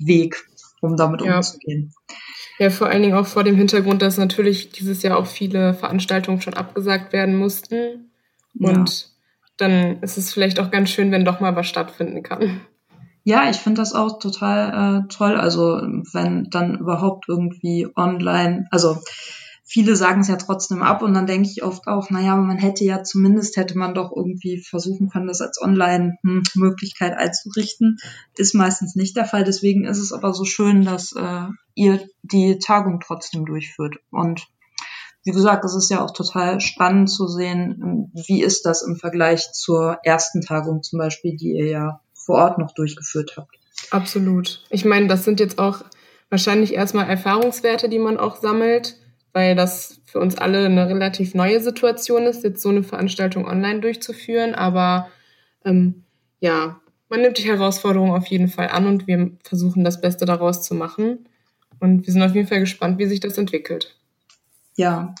Weg, 0.00 0.44
um 0.80 0.96
damit 0.96 1.22
ja. 1.22 1.36
umzugehen. 1.36 1.94
Ja, 2.58 2.70
vor 2.70 2.88
allen 2.88 3.02
Dingen 3.02 3.14
auch 3.14 3.28
vor 3.28 3.44
dem 3.44 3.54
Hintergrund, 3.54 4.02
dass 4.02 4.18
natürlich 4.18 4.70
dieses 4.72 5.04
Jahr 5.04 5.18
auch 5.18 5.26
viele 5.26 5.72
Veranstaltungen 5.74 6.40
schon 6.40 6.54
abgesagt 6.54 7.12
werden 7.12 7.36
mussten. 7.36 8.10
Und. 8.58 9.08
Dann 9.60 10.02
ist 10.02 10.16
es 10.16 10.32
vielleicht 10.32 10.60
auch 10.60 10.70
ganz 10.70 10.90
schön, 10.90 11.12
wenn 11.12 11.24
doch 11.24 11.40
mal 11.40 11.56
was 11.56 11.66
stattfinden 11.66 12.22
kann. 12.22 12.60
Ja, 13.22 13.50
ich 13.50 13.58
finde 13.58 13.80
das 13.80 13.94
auch 13.94 14.18
total 14.18 15.04
äh, 15.04 15.08
toll. 15.08 15.36
Also 15.36 15.82
wenn 16.12 16.48
dann 16.50 16.78
überhaupt 16.78 17.26
irgendwie 17.28 17.86
online, 17.94 18.66
also 18.70 18.98
viele 19.70 19.94
sagen 19.94 20.22
es 20.22 20.28
ja 20.28 20.36
trotzdem 20.36 20.82
ab 20.82 21.02
und 21.02 21.14
dann 21.14 21.26
denke 21.26 21.48
ich 21.48 21.62
oft 21.62 21.86
auch, 21.86 22.10
naja, 22.10 22.34
man 22.34 22.56
hätte 22.56 22.84
ja 22.84 23.04
zumindest, 23.04 23.56
hätte 23.56 23.78
man 23.78 23.94
doch 23.94 24.10
irgendwie 24.14 24.60
versuchen 24.60 25.08
können, 25.10 25.28
das 25.28 25.42
als 25.42 25.60
Online-Möglichkeit 25.60 27.16
einzurichten. 27.16 27.98
Ist 28.36 28.54
meistens 28.54 28.96
nicht 28.96 29.16
der 29.16 29.26
Fall. 29.26 29.44
Deswegen 29.44 29.84
ist 29.84 29.98
es 29.98 30.12
aber 30.12 30.32
so 30.32 30.44
schön, 30.44 30.84
dass 30.84 31.12
äh, 31.12 31.46
ihr 31.74 32.00
die 32.22 32.58
Tagung 32.58 33.00
trotzdem 33.00 33.44
durchführt. 33.44 33.96
Und 34.10 34.48
wie 35.24 35.32
gesagt, 35.32 35.64
es 35.64 35.74
ist 35.74 35.90
ja 35.90 36.02
auch 36.02 36.12
total 36.12 36.60
spannend 36.60 37.10
zu 37.10 37.28
sehen, 37.28 38.10
wie 38.14 38.42
ist 38.42 38.64
das 38.64 38.82
im 38.82 38.96
Vergleich 38.96 39.52
zur 39.52 39.98
ersten 40.02 40.40
Tagung 40.40 40.82
zum 40.82 40.98
Beispiel, 40.98 41.36
die 41.36 41.52
ihr 41.52 41.66
ja 41.66 42.00
vor 42.14 42.36
Ort 42.36 42.58
noch 42.58 42.72
durchgeführt 42.72 43.34
habt. 43.36 43.56
Absolut. 43.90 44.64
Ich 44.70 44.84
meine, 44.84 45.08
das 45.08 45.24
sind 45.24 45.40
jetzt 45.40 45.58
auch 45.58 45.82
wahrscheinlich 46.30 46.74
erstmal 46.74 47.08
Erfahrungswerte, 47.08 47.88
die 47.88 47.98
man 47.98 48.16
auch 48.16 48.36
sammelt, 48.36 48.96
weil 49.32 49.54
das 49.54 50.00
für 50.06 50.20
uns 50.20 50.36
alle 50.36 50.64
eine 50.64 50.88
relativ 50.88 51.34
neue 51.34 51.60
Situation 51.60 52.24
ist, 52.24 52.42
jetzt 52.42 52.62
so 52.62 52.68
eine 52.68 52.82
Veranstaltung 52.82 53.46
online 53.46 53.80
durchzuführen. 53.80 54.54
Aber 54.54 55.08
ähm, 55.64 56.04
ja, 56.40 56.80
man 57.08 57.20
nimmt 57.20 57.38
die 57.38 57.48
Herausforderung 57.48 58.12
auf 58.12 58.26
jeden 58.26 58.48
Fall 58.48 58.68
an 58.68 58.86
und 58.86 59.06
wir 59.06 59.32
versuchen 59.42 59.84
das 59.84 60.00
Beste 60.00 60.24
daraus 60.24 60.62
zu 60.62 60.74
machen. 60.74 61.28
Und 61.78 62.06
wir 62.06 62.12
sind 62.12 62.22
auf 62.22 62.34
jeden 62.34 62.48
Fall 62.48 62.60
gespannt, 62.60 62.98
wie 62.98 63.06
sich 63.06 63.20
das 63.20 63.38
entwickelt. 63.38 63.99
Ja, 64.76 65.14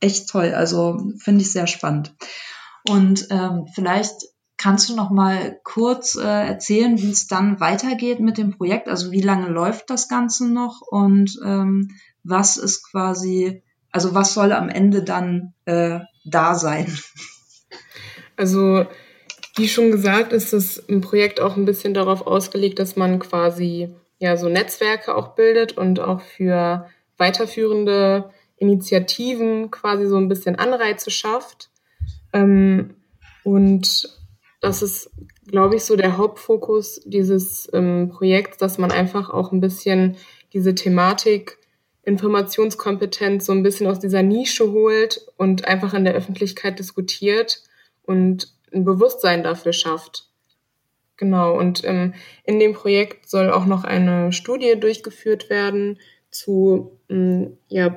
echt 0.00 0.28
toll. 0.28 0.54
Also 0.54 1.12
finde 1.18 1.42
ich 1.42 1.52
sehr 1.52 1.66
spannend. 1.66 2.14
Und 2.88 3.26
ähm, 3.30 3.66
vielleicht 3.74 4.26
Kannst 4.58 4.88
du 4.88 4.96
noch 4.96 5.10
mal 5.10 5.60
kurz 5.64 6.16
äh, 6.16 6.22
erzählen, 6.22 6.98
wie 6.98 7.10
es 7.10 7.26
dann 7.26 7.60
weitergeht 7.60 8.20
mit 8.20 8.38
dem 8.38 8.56
Projekt? 8.56 8.88
Also 8.88 9.12
wie 9.12 9.20
lange 9.20 9.48
läuft 9.48 9.90
das 9.90 10.08
Ganze 10.08 10.50
noch 10.50 10.80
und 10.80 11.38
ähm, 11.44 11.90
was 12.24 12.56
ist 12.56 12.90
quasi, 12.90 13.62
also 13.92 14.14
was 14.14 14.32
soll 14.32 14.52
am 14.52 14.70
Ende 14.70 15.02
dann 15.02 15.52
äh, 15.66 16.00
da 16.24 16.54
sein? 16.54 16.96
Also 18.38 18.84
wie 19.56 19.66
schon 19.66 19.90
gesagt, 19.90 20.34
ist 20.34 20.52
das 20.52 20.82
Projekt 21.00 21.40
auch 21.40 21.56
ein 21.56 21.64
bisschen 21.64 21.94
darauf 21.94 22.26
ausgelegt, 22.26 22.78
dass 22.78 22.94
man 22.94 23.18
quasi 23.18 23.94
ja 24.18 24.36
so 24.36 24.50
Netzwerke 24.50 25.14
auch 25.14 25.34
bildet 25.34 25.72
und 25.78 26.00
auch 26.00 26.20
für 26.20 26.86
weiterführende 27.16 28.28
Initiativen 28.56 29.70
quasi 29.70 30.06
so 30.06 30.16
ein 30.16 30.28
bisschen 30.28 30.56
Anreize 30.56 31.10
schafft. 31.10 31.70
Ähm, 32.32 32.94
und 33.44 34.08
das 34.60 34.82
ist, 34.82 35.10
glaube 35.46 35.76
ich, 35.76 35.84
so 35.84 35.96
der 35.96 36.16
Hauptfokus 36.16 37.00
dieses 37.04 37.68
ähm, 37.72 38.10
Projekts, 38.10 38.56
dass 38.56 38.78
man 38.78 38.90
einfach 38.90 39.30
auch 39.30 39.52
ein 39.52 39.60
bisschen 39.60 40.16
diese 40.52 40.74
Thematik 40.74 41.58
Informationskompetenz 42.02 43.46
so 43.46 43.52
ein 43.52 43.64
bisschen 43.64 43.88
aus 43.88 43.98
dieser 43.98 44.22
Nische 44.22 44.70
holt 44.70 45.26
und 45.36 45.66
einfach 45.66 45.92
in 45.92 46.04
der 46.04 46.14
Öffentlichkeit 46.14 46.78
diskutiert 46.78 47.62
und 48.04 48.52
ein 48.72 48.84
Bewusstsein 48.84 49.42
dafür 49.42 49.72
schafft. 49.72 50.28
Genau, 51.16 51.58
und 51.58 51.82
ähm, 51.84 52.14
in 52.44 52.60
dem 52.60 52.74
Projekt 52.74 53.28
soll 53.28 53.50
auch 53.50 53.66
noch 53.66 53.84
eine 53.84 54.32
Studie 54.32 54.78
durchgeführt 54.78 55.50
werden 55.50 55.98
zu 56.30 56.98
ähm, 57.08 57.56
ja, 57.68 57.96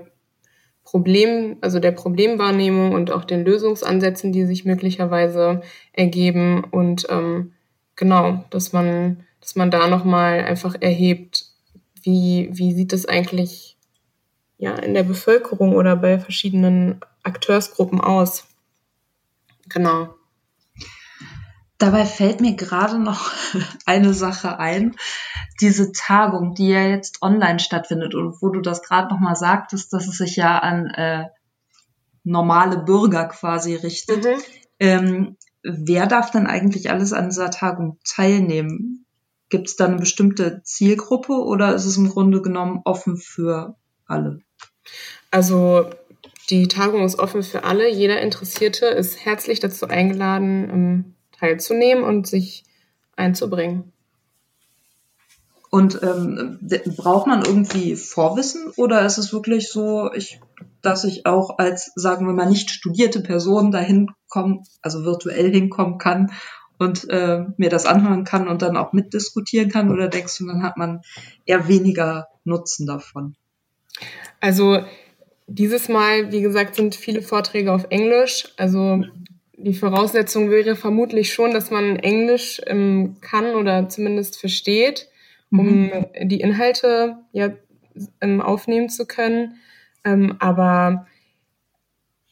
Problem, 0.89 1.57
also 1.61 1.79
der 1.79 1.91
Problemwahrnehmung 1.91 2.93
und 2.93 3.11
auch 3.11 3.23
den 3.23 3.45
Lösungsansätzen, 3.45 4.31
die 4.31 4.45
sich 4.47 4.65
möglicherweise 4.65 5.61
ergeben 5.93 6.63
und 6.63 7.05
ähm, 7.11 7.53
genau, 7.95 8.43
dass 8.49 8.73
man, 8.73 9.23
dass 9.39 9.55
man 9.55 9.69
da 9.69 9.87
nochmal 9.87 10.39
einfach 10.39 10.75
erhebt, 10.79 11.45
wie, 12.01 12.49
wie 12.53 12.73
sieht 12.73 12.91
es 12.91 13.05
eigentlich 13.05 13.77
ja 14.57 14.73
in 14.77 14.95
der 14.95 15.03
Bevölkerung 15.03 15.75
oder 15.75 15.95
bei 15.95 16.17
verschiedenen 16.17 17.01
Akteursgruppen 17.21 18.01
aus. 18.01 18.47
Genau. 19.67 20.15
Dabei 21.79 22.05
fällt 22.05 22.41
mir 22.41 22.55
gerade 22.55 22.99
noch 22.99 23.31
eine 23.85 24.13
Sache 24.13 24.59
ein. 24.59 24.95
Diese 25.61 25.91
Tagung, 25.91 26.53
die 26.53 26.67
ja 26.67 26.83
jetzt 26.83 27.21
online 27.21 27.59
stattfindet 27.59 28.13
und 28.15 28.41
wo 28.41 28.49
du 28.49 28.61
das 28.61 28.83
gerade 28.83 29.13
noch 29.13 29.19
mal 29.19 29.35
sagtest, 29.35 29.91
dass 29.91 30.07
es 30.07 30.17
sich 30.17 30.35
ja 30.35 30.59
an 30.59 30.87
äh, 30.87 31.25
normale 32.23 32.77
Bürger 32.77 33.25
quasi 33.25 33.75
richtet. 33.75 34.25
Mhm. 34.25 34.41
Ähm, 34.79 35.37
wer 35.63 36.05
darf 36.05 36.31
denn 36.31 36.47
eigentlich 36.47 36.91
alles 36.91 37.13
an 37.13 37.29
dieser 37.29 37.49
Tagung 37.49 37.97
teilnehmen? 38.03 39.05
Gibt 39.49 39.69
es 39.69 39.75
da 39.75 39.85
eine 39.85 39.97
bestimmte 39.97 40.61
Zielgruppe 40.63 41.33
oder 41.33 41.73
ist 41.73 41.85
es 41.85 41.97
im 41.97 42.09
Grunde 42.09 42.41
genommen 42.41 42.81
offen 42.85 43.17
für 43.17 43.75
alle? 44.05 44.41
Also 45.31 45.89
Die 46.49 46.67
Tagung 46.67 47.03
ist 47.03 47.19
offen 47.19 47.43
für 47.43 47.63
alle. 47.63 47.89
Jeder 47.89 48.21
Interessierte 48.21 48.87
ist 48.87 49.23
herzlich 49.23 49.59
dazu 49.59 49.87
eingeladen, 49.87 50.69
ähm, 50.69 51.15
teilzunehmen 51.39 52.03
und 52.03 52.27
sich 52.27 52.63
einzubringen. 53.15 53.91
Und 55.71 56.01
ähm, 56.01 56.57
braucht 56.97 57.27
man 57.27 57.45
irgendwie 57.45 57.95
Vorwissen 57.95 58.71
oder 58.75 59.05
ist 59.05 59.19
es 59.19 59.31
wirklich 59.31 59.69
so, 59.69 60.11
ich, 60.13 60.41
dass 60.81 61.03
ich 61.03 61.27
auch 61.27 61.59
als, 61.59 61.91
sagen 61.95 62.25
wir 62.25 62.33
mal, 62.33 62.49
nicht 62.49 62.71
studierte 62.71 63.21
Person 63.21 63.71
dahin 63.71 64.07
kommen, 64.29 64.63
also 64.81 65.05
virtuell 65.05 65.51
hinkommen 65.51 65.99
kann 65.99 66.31
und 66.79 67.07
äh, 67.09 67.45
mir 67.57 67.69
das 67.69 67.85
anhören 67.85 68.23
kann 68.23 68.47
und 68.47 68.63
dann 68.63 68.77
auch 68.77 68.93
mitdiskutieren 68.93 69.69
kann? 69.69 69.91
Oder 69.91 70.07
denkst 70.07 70.39
du, 70.39 70.47
dann 70.47 70.63
hat 70.63 70.77
man 70.77 71.01
eher 71.45 71.67
weniger 71.67 72.29
Nutzen 72.45 72.87
davon? 72.87 73.35
Also 74.39 74.79
dieses 75.45 75.87
Mal, 75.87 76.31
wie 76.31 76.41
gesagt, 76.41 76.75
sind 76.75 76.95
viele 76.95 77.21
Vorträge 77.21 77.73
auf 77.73 77.85
Englisch. 77.89 78.47
Also 78.57 79.03
die 79.61 79.73
Voraussetzung 79.73 80.49
wäre 80.49 80.75
vermutlich 80.75 81.33
schon, 81.33 81.53
dass 81.53 81.69
man 81.69 81.97
Englisch 81.97 82.61
ähm, 82.65 83.17
kann 83.21 83.55
oder 83.55 83.89
zumindest 83.89 84.39
versteht 84.39 85.09
um 85.51 85.85
mhm. 85.85 85.91
die 86.23 86.41
Inhalte 86.41 87.17
ja 87.31 87.51
ähm, 88.21 88.41
aufnehmen 88.41 88.89
zu 88.89 89.05
können. 89.05 89.55
Ähm, 90.03 90.35
aber 90.39 91.07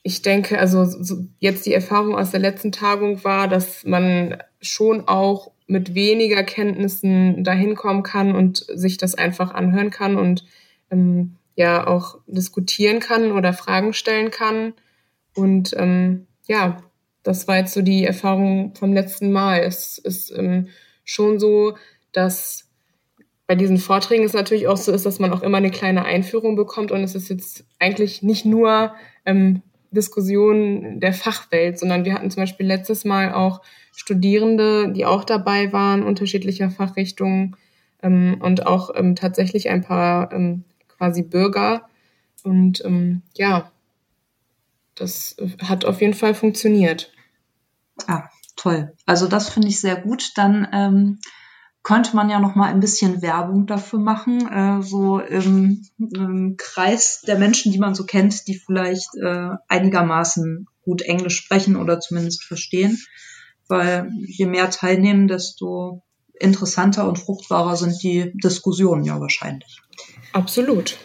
ich 0.04 0.22
denke, 0.22 0.60
also 0.60 0.86
so 0.86 1.26
jetzt 1.40 1.66
die 1.66 1.74
Erfahrung 1.74 2.16
aus 2.16 2.32
der 2.32 2.40
letzten 2.40 2.72
Tagung 2.72 3.24
war, 3.24 3.48
dass 3.48 3.84
man 3.84 4.38
schon 4.62 5.08
auch 5.08 5.52
mit 5.68 5.96
weniger 5.96 6.44
Kenntnissen 6.44 7.44
dahin 7.44 7.76
kommen 7.76 8.04
kann 8.04 8.34
und 8.34 8.66
sich 8.74 8.98
das 8.98 9.16
einfach 9.16 9.54
anhören 9.54 9.90
kann 9.90 10.16
und 10.16 10.46
ähm, 10.92 11.36
ja 11.56 11.86
auch 11.88 12.20
diskutieren 12.28 13.00
kann 13.00 13.32
oder 13.32 13.52
Fragen 13.52 13.92
stellen 13.92 14.32
kann. 14.32 14.74
Und 15.36 15.76
ähm, 15.78 16.28
ja, 16.48 16.82
das 17.28 17.48
war 17.48 17.58
jetzt 17.58 17.74
so 17.74 17.82
die 17.82 18.06
Erfahrung 18.06 18.74
vom 18.74 18.94
letzten 18.94 19.34
Mal. 19.34 19.60
Es 19.60 19.98
ist 19.98 20.32
ähm, 20.32 20.70
schon 21.04 21.40
so, 21.40 21.76
dass 22.13 22.70
bei 23.48 23.56
diesen 23.56 23.78
Vorträgen 23.78 24.24
ist 24.24 24.34
natürlich 24.34 24.68
auch 24.68 24.78
so 24.78 24.94
ist, 24.94 25.06
dass 25.06 25.20
man 25.20 25.34
auch 25.34 25.42
immer 25.42 25.58
eine 25.58 25.72
kleine 25.72 26.06
Einführung 26.06 26.56
bekommt 26.56 26.92
und 26.92 27.04
es 27.04 27.16
ist 27.16 27.30
jetzt 27.30 27.66
eigentlich 27.80 28.24
nicht 28.24 28.46
nur 28.46 28.94
ähm, 29.26 29.62
Diskussion 29.92 31.00
der 31.02 31.13
Fachwelt, 31.13 31.80
sondern 31.80 32.06
wir 32.06 32.13
hatten 32.13 32.32
zum 32.32 32.44
Beispiel 32.44 32.66
letztes 32.66 33.04
Mal 33.04 33.34
auch 33.34 33.62
Studierende, 33.94 34.94
die 34.94 35.06
auch 35.06 35.24
dabei 35.26 35.74
waren, 35.74 36.04
unterschiedlicher 36.04 36.70
Fachrichtungen 36.70 37.58
ähm, 38.04 38.38
und 38.42 38.68
auch 38.68 38.92
ähm, 38.96 39.16
tatsächlich 39.16 39.70
ein 39.70 39.82
paar 39.82 40.32
ähm, 40.32 40.63
quasi 40.88 41.24
Bürger. 41.24 41.90
Und 42.44 42.84
ähm, 42.86 43.22
ja, 43.36 43.72
das 44.96 45.36
hat 45.63 45.84
auf 45.84 46.00
jeden 46.02 46.13
Fall 46.13 46.34
funktioniert. 46.34 47.12
Ah, 48.05 48.29
toll. 48.55 48.93
Also 49.05 49.27
das 49.27 49.49
finde 49.49 49.69
ich 49.69 49.79
sehr 49.79 49.95
gut. 49.95 50.31
Dann 50.36 50.67
ähm, 50.71 51.19
könnte 51.88 52.15
man 52.17 52.29
ja 52.29 52.39
noch 52.39 52.55
mal 52.55 52.69
ein 52.69 52.81
bisschen 52.81 53.21
Werbung 53.21 53.65
dafür 53.65 53.99
machen, 53.99 54.45
äh, 54.51 54.83
so 54.83 55.19
im, 55.19 55.86
im, 55.97 56.55
Kreis 56.57 57.21
der 57.25 57.38
Menschen, 57.38 57.71
die 57.71 57.79
man 57.79 57.95
so 57.95 58.05
kennt, 58.05 58.47
die 58.47 58.55
vielleicht 58.60 59.15
äh, 59.15 59.51
einigermaßen 59.69 60.67
gut 60.83 61.01
Englisch 61.01 61.38
sprechen 61.38 61.77
oder 61.77 62.01
zumindest 62.01 62.43
verstehen, 62.43 63.01
weil 63.69 64.10
je 64.25 64.47
mehr 64.47 64.69
teilnehmen, 64.69 65.29
desto 65.29 66.03
interessanter 66.39 67.07
und 67.07 67.19
fruchtbarer 67.19 67.77
sind 67.77 68.03
die 68.03 68.33
Diskussionen 68.36 69.05
ja 69.05 69.19
wahrscheinlich. 69.21 69.81
Absolut. 70.33 70.97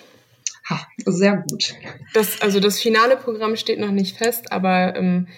Ha, 0.69 0.81
sehr 1.07 1.45
gut. 1.49 1.75
Das, 2.13 2.41
also 2.43 2.59
das 2.59 2.81
finale 2.81 3.17
Programm 3.17 3.55
steht 3.55 3.79
noch 3.79 3.91
nicht 3.91 4.17
fest, 4.17 4.51
aber 4.51 4.97
ähm, 4.97 5.29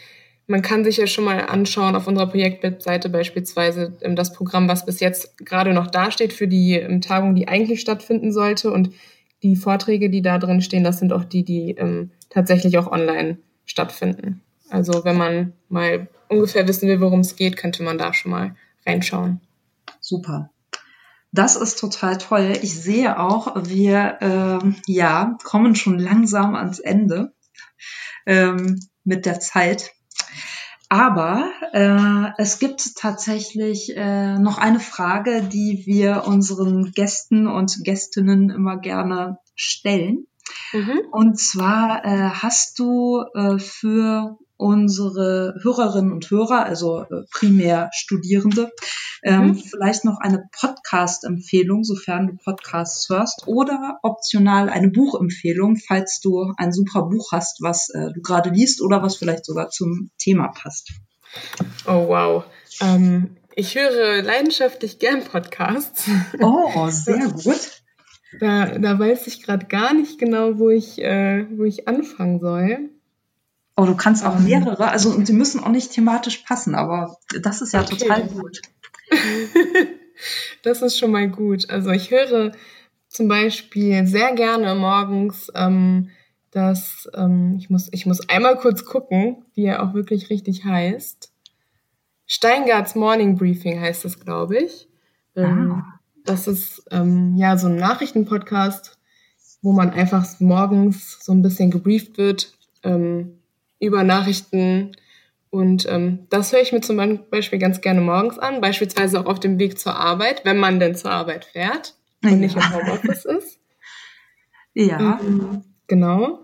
man 0.46 0.62
kann 0.62 0.84
sich 0.84 0.98
ja 0.98 1.06
schon 1.06 1.24
mal 1.24 1.40
anschauen 1.40 1.96
auf 1.96 2.06
unserer 2.06 2.28
Projektwebseite 2.28 3.08
beispielsweise 3.08 3.96
ähm, 4.02 4.16
das 4.16 4.32
Programm, 4.32 4.68
was 4.68 4.84
bis 4.84 5.00
jetzt 5.00 5.38
gerade 5.38 5.72
noch 5.72 5.86
dasteht 5.86 6.32
für 6.32 6.48
die 6.48 6.74
ähm, 6.74 7.00
Tagung, 7.00 7.34
die 7.34 7.48
eigentlich 7.48 7.80
stattfinden 7.80 8.32
sollte. 8.32 8.70
Und 8.70 8.90
die 9.42 9.56
Vorträge, 9.56 10.10
die 10.10 10.22
da 10.22 10.38
drin 10.38 10.60
stehen, 10.60 10.84
das 10.84 10.98
sind 10.98 11.12
auch 11.12 11.24
die, 11.24 11.44
die 11.44 11.72
ähm, 11.72 12.10
tatsächlich 12.30 12.78
auch 12.78 12.90
online 12.90 13.38
stattfinden. 13.64 14.42
Also 14.68 15.04
wenn 15.04 15.16
man 15.16 15.52
mal 15.68 16.08
ungefähr 16.28 16.66
wissen 16.66 16.88
will, 16.88 17.00
worum 17.00 17.20
es 17.20 17.36
geht, 17.36 17.56
könnte 17.56 17.82
man 17.82 17.98
da 17.98 18.12
schon 18.12 18.30
mal 18.30 18.56
reinschauen. 18.86 19.40
Super. 20.00 20.50
Das 21.32 21.56
ist 21.56 21.78
total 21.80 22.18
toll. 22.18 22.52
Ich 22.62 22.80
sehe 22.80 23.18
auch, 23.18 23.56
wir 23.66 24.18
äh, 24.20 24.72
ja 24.86 25.36
kommen 25.42 25.74
schon 25.74 25.98
langsam 25.98 26.54
ans 26.54 26.78
Ende 26.78 27.32
ähm, 28.24 28.78
mit 29.02 29.26
der 29.26 29.40
Zeit. 29.40 29.93
Aber 30.94 31.50
äh, 31.72 32.30
es 32.40 32.60
gibt 32.60 32.94
tatsächlich 32.94 33.96
äh, 33.96 34.38
noch 34.38 34.58
eine 34.58 34.78
Frage, 34.78 35.42
die 35.42 35.82
wir 35.86 36.22
unseren 36.24 36.92
Gästen 36.92 37.48
und 37.48 37.82
Gästinnen 37.82 38.48
immer 38.48 38.76
gerne 38.76 39.40
stellen. 39.56 40.28
Mhm. 40.72 41.00
Und 41.10 41.40
zwar 41.40 42.04
äh, 42.04 42.30
hast 42.30 42.78
du 42.78 43.24
äh, 43.34 43.58
für 43.58 44.38
unsere 44.56 45.54
Hörerinnen 45.62 46.12
und 46.12 46.30
Hörer, 46.30 46.64
also 46.64 47.02
äh, 47.02 47.24
primär 47.30 47.90
Studierende, 47.92 48.70
ähm, 49.22 49.46
mhm. 49.48 49.56
vielleicht 49.56 50.04
noch 50.04 50.18
eine 50.20 50.44
Podcast-Empfehlung, 50.58 51.84
sofern 51.84 52.28
du 52.28 52.36
Podcasts 52.36 53.08
hörst, 53.08 53.46
oder 53.46 53.98
optional 54.02 54.68
eine 54.68 54.90
Buchempfehlung, 54.90 55.76
falls 55.76 56.20
du 56.20 56.52
ein 56.56 56.72
super 56.72 57.02
Buch 57.02 57.32
hast, 57.32 57.62
was 57.62 57.88
äh, 57.90 58.12
du 58.12 58.20
gerade 58.22 58.50
liest 58.50 58.82
oder 58.82 59.02
was 59.02 59.16
vielleicht 59.16 59.44
sogar 59.44 59.70
zum 59.70 60.10
Thema 60.18 60.48
passt. 60.48 60.92
Oh 61.86 62.08
wow. 62.08 62.44
Ähm, 62.80 63.36
ich 63.56 63.76
höre 63.76 64.22
leidenschaftlich 64.22 64.98
gern 64.98 65.24
Podcasts. 65.24 66.08
Oh, 66.40 66.88
sehr 66.90 67.28
gut. 67.44 67.82
Da, 68.40 68.78
da 68.78 68.98
weiß 68.98 69.26
ich 69.28 69.42
gerade 69.42 69.66
gar 69.66 69.94
nicht 69.94 70.18
genau, 70.18 70.58
wo 70.58 70.70
ich, 70.70 71.00
äh, 71.00 71.46
wo 71.56 71.64
ich 71.64 71.86
anfangen 71.86 72.40
soll. 72.40 72.90
Oh, 73.76 73.84
du 73.84 73.96
kannst 73.96 74.24
auch 74.24 74.38
mehrere, 74.38 74.88
also 74.88 75.10
und 75.10 75.26
sie 75.26 75.32
müssen 75.32 75.62
auch 75.62 75.70
nicht 75.70 75.92
thematisch 75.92 76.38
passen, 76.38 76.74
aber 76.74 77.16
das 77.42 77.60
ist 77.60 77.72
ja 77.72 77.82
okay. 77.82 77.96
total 77.96 78.28
gut. 78.28 78.62
das 80.62 80.80
ist 80.82 80.98
schon 80.98 81.10
mal 81.10 81.28
gut. 81.28 81.68
Also 81.70 81.90
ich 81.90 82.10
höre 82.10 82.52
zum 83.08 83.28
Beispiel 83.28 84.06
sehr 84.06 84.32
gerne 84.34 84.74
morgens 84.74 85.50
ähm, 85.54 86.10
das, 86.54 87.10
ähm, 87.14 87.56
ich, 87.58 87.68
muss, 87.68 87.88
ich 87.92 88.06
muss 88.06 88.28
einmal 88.28 88.56
kurz 88.56 88.84
gucken, 88.84 89.44
wie 89.54 89.64
er 89.64 89.82
auch 89.82 89.92
wirklich 89.92 90.30
richtig 90.30 90.64
heißt. 90.64 91.32
Steingarts 92.26 92.94
Morning 92.94 93.36
Briefing 93.36 93.80
heißt 93.80 94.04
das, 94.04 94.20
glaube 94.20 94.58
ich. 94.58 94.88
Ähm, 95.34 95.72
ah. 95.72 96.00
Das 96.24 96.46
ist 96.46 96.84
ähm, 96.92 97.34
ja 97.36 97.58
so 97.58 97.66
ein 97.66 97.74
Nachrichtenpodcast, 97.74 98.96
wo 99.62 99.72
man 99.72 99.90
einfach 99.90 100.24
morgens 100.38 101.18
so 101.24 101.32
ein 101.32 101.42
bisschen 101.42 101.72
gebrieft 101.72 102.18
wird. 102.18 102.56
Ähm, 102.84 103.40
über 103.84 104.02
Nachrichten. 104.02 104.92
Und 105.50 105.86
ähm, 105.88 106.26
das 106.30 106.52
höre 106.52 106.62
ich 106.62 106.72
mir 106.72 106.80
zum 106.80 106.96
Beispiel 107.30 107.58
ganz 107.58 107.80
gerne 107.80 108.00
morgens 108.00 108.38
an, 108.38 108.60
beispielsweise 108.60 109.20
auch 109.20 109.26
auf 109.26 109.40
dem 109.40 109.58
Weg 109.58 109.78
zur 109.78 109.94
Arbeit, 109.94 110.44
wenn 110.44 110.58
man 110.58 110.80
denn 110.80 110.94
zur 110.94 111.12
Arbeit 111.12 111.44
fährt 111.44 111.94
und 112.22 112.30
ja. 112.30 112.36
nicht 112.36 112.56
im 112.56 112.74
Homeoffice 112.74 113.24
ist. 113.24 113.60
Ja. 114.74 115.20
Ähm, 115.20 115.62
genau. 115.86 116.40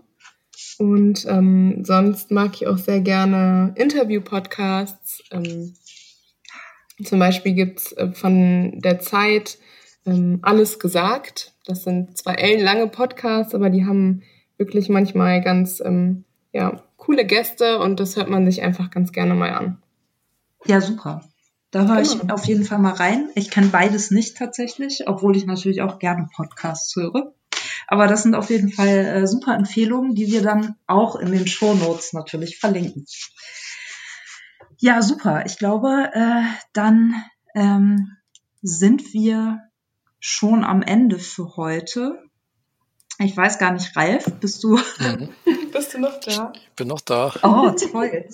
Und 0.79 1.27
ähm, 1.27 1.85
sonst 1.85 2.31
mag 2.31 2.55
ich 2.55 2.67
auch 2.67 2.79
sehr 2.79 3.01
gerne 3.01 3.73
Interview-Podcasts. 3.77 5.25
Ähm, 5.31 5.75
zum 7.05 7.19
Beispiel 7.19 7.53
gibt's 7.53 7.93
äh, 7.93 8.13
von 8.13 8.81
der 8.81 9.01
Zeit 9.01 9.59
ähm, 10.07 10.39
Alles 10.43 10.79
gesagt. 10.79 11.53
Das 11.67 11.85
sind 11.85 12.17
zwar 12.17 12.39
ellenlange 12.39 12.87
Podcasts, 12.87 13.55
aber 13.55 13.71
die 13.71 13.85
haben 13.85 14.23
wirklich 14.57 14.89
manchmal 14.89 15.43
ganz 15.43 15.83
ähm, 15.85 16.25
ja, 16.53 16.83
coole 17.11 17.27
Gäste 17.27 17.81
und 17.81 17.99
das 17.99 18.15
hört 18.15 18.31
man 18.31 18.47
sich 18.47 18.63
einfach 18.63 18.89
ganz 18.89 19.11
gerne 19.11 19.35
mal 19.35 19.51
an. 19.51 19.83
Ja, 20.65 20.81
super. 20.81 21.25
Da 21.73 21.89
höre 21.89 22.03
ich 22.03 22.21
genau. 22.21 22.35
auf 22.35 22.45
jeden 22.45 22.63
Fall 22.63 22.79
mal 22.79 22.93
rein. 22.93 23.31
Ich 23.35 23.51
kann 23.51 23.73
beides 23.73 24.13
nicht 24.13 24.37
tatsächlich, 24.37 25.09
obwohl 25.09 25.37
ich 25.37 25.45
natürlich 25.45 25.83
auch 25.83 25.99
gerne 25.99 26.29
Podcasts 26.33 26.95
höre. 26.95 27.35
Aber 27.89 28.07
das 28.07 28.23
sind 28.23 28.37
auf 28.37 28.49
jeden 28.49 28.71
Fall 28.71 28.89
äh, 28.89 29.27
super 29.27 29.57
Empfehlungen, 29.57 30.15
die 30.15 30.29
wir 30.29 30.41
dann 30.41 30.77
auch 30.87 31.17
in 31.17 31.33
den 31.33 31.49
Show 31.49 31.75
Notes 31.75 32.13
natürlich 32.13 32.61
verlinken. 32.61 33.07
Ja, 34.79 35.03
super. 35.03 35.45
Ich 35.47 35.59
glaube, 35.59 36.11
äh, 36.13 36.43
dann 36.73 37.17
ähm, 37.57 38.17
sind 38.63 39.13
wir 39.13 39.59
schon 40.21 40.63
am 40.65 40.81
Ende 40.81 41.19
für 41.19 41.57
heute. 41.57 42.23
Ich 43.19 43.37
weiß 43.37 43.59
gar 43.59 43.73
nicht, 43.73 43.97
Ralf, 43.97 44.27
bist 44.39 44.63
du? 44.63 44.79
Mhm. 45.01 45.31
bist 45.71 45.95
du 45.95 45.99
noch 45.99 46.21
da? 46.21 46.53
Ich 46.55 46.77
bin 46.77 46.89
noch 46.89 47.01
da. 47.01 47.33
Oh, 47.43 47.71
toll. 47.71 48.29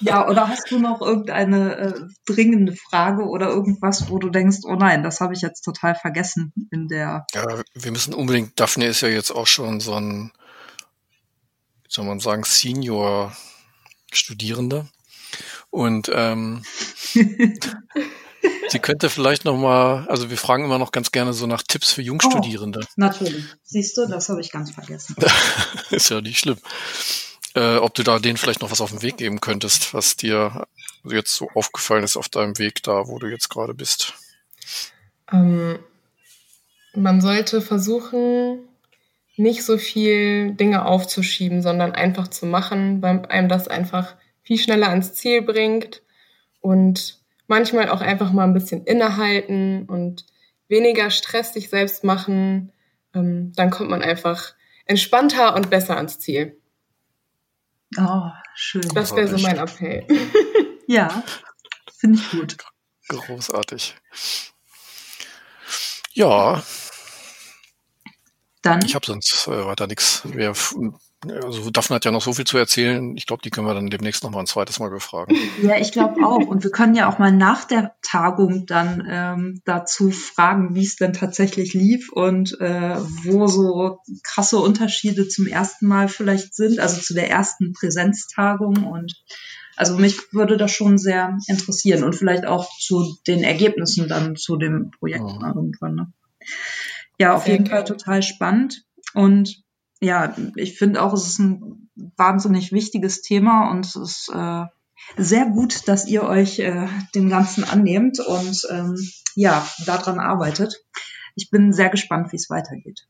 ja, 0.00 0.28
oder 0.28 0.48
hast 0.48 0.70
du 0.70 0.78
noch 0.78 1.00
irgendeine 1.00 1.76
äh, 1.76 1.94
dringende 2.26 2.74
Frage 2.74 3.24
oder 3.24 3.48
irgendwas, 3.48 4.10
wo 4.10 4.18
du 4.18 4.30
denkst, 4.30 4.58
oh 4.64 4.74
nein, 4.74 5.02
das 5.02 5.20
habe 5.20 5.34
ich 5.34 5.40
jetzt 5.40 5.62
total 5.62 5.94
vergessen 5.94 6.52
in 6.70 6.88
der. 6.88 7.26
Ja, 7.34 7.62
wir 7.74 7.92
müssen 7.92 8.14
unbedingt, 8.14 8.58
Daphne 8.58 8.86
ist 8.86 9.00
ja 9.00 9.08
jetzt 9.08 9.30
auch 9.30 9.46
schon 9.46 9.80
so 9.80 9.94
ein 9.94 10.32
soll 11.96 12.04
man 12.04 12.20
sagen, 12.20 12.44
Senior-Studierende. 12.44 14.86
Und 15.70 16.08
ähm, 16.12 16.62
sie 18.76 18.82
könnte 18.82 19.08
vielleicht 19.08 19.46
noch 19.46 19.56
mal, 19.56 20.06
also 20.08 20.28
wir 20.28 20.36
fragen 20.36 20.66
immer 20.66 20.78
noch 20.78 20.92
ganz 20.92 21.10
gerne 21.10 21.32
so 21.32 21.46
nach 21.46 21.62
Tipps 21.62 21.92
für 21.92 22.02
Jungstudierende. 22.02 22.80
Oh, 22.82 22.92
natürlich. 22.96 23.44
Siehst 23.62 23.96
du, 23.96 24.06
das 24.06 24.28
habe 24.28 24.42
ich 24.42 24.52
ganz 24.52 24.70
vergessen. 24.70 25.16
ist 25.90 26.10
ja 26.10 26.20
nicht 26.20 26.38
schlimm. 26.38 26.58
Äh, 27.54 27.76
ob 27.76 27.94
du 27.94 28.02
da 28.02 28.18
denen 28.18 28.36
vielleicht 28.36 28.60
noch 28.60 28.70
was 28.70 28.82
auf 28.82 28.90
den 28.90 29.00
Weg 29.00 29.16
geben 29.16 29.40
könntest, 29.40 29.94
was 29.94 30.16
dir 30.16 30.66
jetzt 31.04 31.34
so 31.34 31.48
aufgefallen 31.54 32.04
ist 32.04 32.18
auf 32.18 32.28
deinem 32.28 32.58
Weg 32.58 32.82
da, 32.82 33.08
wo 33.08 33.18
du 33.18 33.28
jetzt 33.28 33.48
gerade 33.48 33.72
bist. 33.72 34.12
Ähm, 35.32 35.78
man 36.94 37.22
sollte 37.22 37.62
versuchen, 37.62 38.58
nicht 39.38 39.64
so 39.64 39.78
viel 39.78 40.52
Dinge 40.52 40.84
aufzuschieben, 40.84 41.62
sondern 41.62 41.92
einfach 41.92 42.28
zu 42.28 42.44
machen, 42.44 43.00
weil 43.00 43.24
einem 43.24 43.48
das 43.48 43.68
einfach 43.68 44.16
viel 44.42 44.58
schneller 44.58 44.90
ans 44.90 45.14
Ziel 45.14 45.40
bringt 45.40 46.02
und 46.60 47.20
manchmal 47.46 47.88
auch 47.90 48.00
einfach 48.00 48.32
mal 48.32 48.44
ein 48.44 48.54
bisschen 48.54 48.84
innehalten 48.84 49.86
und 49.86 50.26
weniger 50.68 51.10
Stress 51.10 51.54
sich 51.54 51.70
selbst 51.70 52.04
machen. 52.04 52.72
Ähm, 53.14 53.52
dann 53.54 53.70
kommt 53.70 53.90
man 53.90 54.02
einfach 54.02 54.54
entspannter 54.84 55.54
und 55.54 55.70
besser 55.70 55.96
ans 55.96 56.18
Ziel. 56.18 56.60
Oh, 57.98 58.30
schön. 58.54 58.88
Das 58.94 59.14
wäre 59.14 59.28
so 59.28 59.38
mein 59.38 59.58
Appell. 59.58 60.06
ja, 60.86 61.22
finde 61.98 62.18
ich 62.18 62.30
gut. 62.30 62.56
Großartig. 63.08 63.94
Ja, 66.12 66.62
dann. 68.62 68.84
Ich 68.84 68.94
habe 68.94 69.06
sonst 69.06 69.46
äh, 69.46 69.64
weiter 69.64 69.86
nichts. 69.86 70.22
Also 71.30 71.70
Daphne 71.70 71.96
hat 71.96 72.04
ja 72.04 72.10
noch 72.10 72.22
so 72.22 72.32
viel 72.32 72.46
zu 72.46 72.58
erzählen. 72.58 73.16
Ich 73.16 73.26
glaube, 73.26 73.42
die 73.42 73.50
können 73.50 73.66
wir 73.66 73.74
dann 73.74 73.88
demnächst 73.88 74.22
noch 74.22 74.30
mal 74.30 74.40
ein 74.40 74.46
zweites 74.46 74.78
Mal 74.78 74.90
befragen. 74.90 75.36
Ja, 75.62 75.78
ich 75.78 75.92
glaube 75.92 76.24
auch. 76.24 76.46
Und 76.46 76.64
wir 76.64 76.70
können 76.70 76.94
ja 76.94 77.08
auch 77.08 77.18
mal 77.18 77.32
nach 77.32 77.64
der 77.64 77.96
Tagung 78.02 78.66
dann 78.66 79.06
ähm, 79.08 79.62
dazu 79.64 80.10
fragen, 80.10 80.74
wie 80.74 80.84
es 80.84 80.96
denn 80.96 81.12
tatsächlich 81.12 81.74
lief 81.74 82.10
und 82.12 82.60
äh, 82.60 82.96
wo 83.24 83.46
so 83.46 83.98
krasse 84.22 84.58
Unterschiede 84.58 85.28
zum 85.28 85.46
ersten 85.46 85.86
Mal 85.86 86.08
vielleicht 86.08 86.54
sind, 86.54 86.78
also 86.78 87.00
zu 87.00 87.14
der 87.14 87.30
ersten 87.30 87.72
Präsenztagung. 87.72 88.84
Und 88.84 89.14
also 89.76 89.96
mich 89.96 90.32
würde 90.32 90.56
das 90.56 90.72
schon 90.72 90.98
sehr 90.98 91.38
interessieren 91.48 92.04
und 92.04 92.14
vielleicht 92.14 92.46
auch 92.46 92.68
zu 92.78 93.16
den 93.26 93.44
Ergebnissen 93.44 94.08
dann 94.08 94.36
zu 94.36 94.56
dem 94.56 94.90
Projekt 94.90 95.24
mhm. 95.24 95.44
irgendwann. 95.44 95.94
Ne? 95.94 96.12
Ja, 97.18 97.34
auf 97.34 97.44
Sehr 97.44 97.54
jeden 97.54 97.66
Fall 97.66 97.84
total 97.84 98.22
spannend. 98.22 98.84
Und 99.14 99.62
ja, 100.00 100.36
ich 100.56 100.78
finde 100.78 101.02
auch, 101.02 101.12
es 101.12 101.26
ist 101.26 101.38
ein 101.38 101.90
wahnsinnig 102.16 102.72
wichtiges 102.72 103.22
Thema 103.22 103.70
und 103.70 103.86
es 103.86 103.96
ist 103.96 104.30
äh, 104.34 104.64
sehr 105.16 105.46
gut, 105.46 105.88
dass 105.88 106.06
ihr 106.06 106.24
euch 106.24 106.58
äh, 106.58 106.88
dem 107.14 107.28
Ganzen 107.28 107.64
annehmt 107.64 108.20
und 108.20 108.66
ähm, 108.70 108.96
ja, 109.34 109.66
daran 109.86 110.18
arbeitet. 110.18 110.84
Ich 111.34 111.50
bin 111.50 111.72
sehr 111.72 111.90
gespannt, 111.90 112.32
wie 112.32 112.36
es 112.36 112.50
weitergeht. 112.50 113.06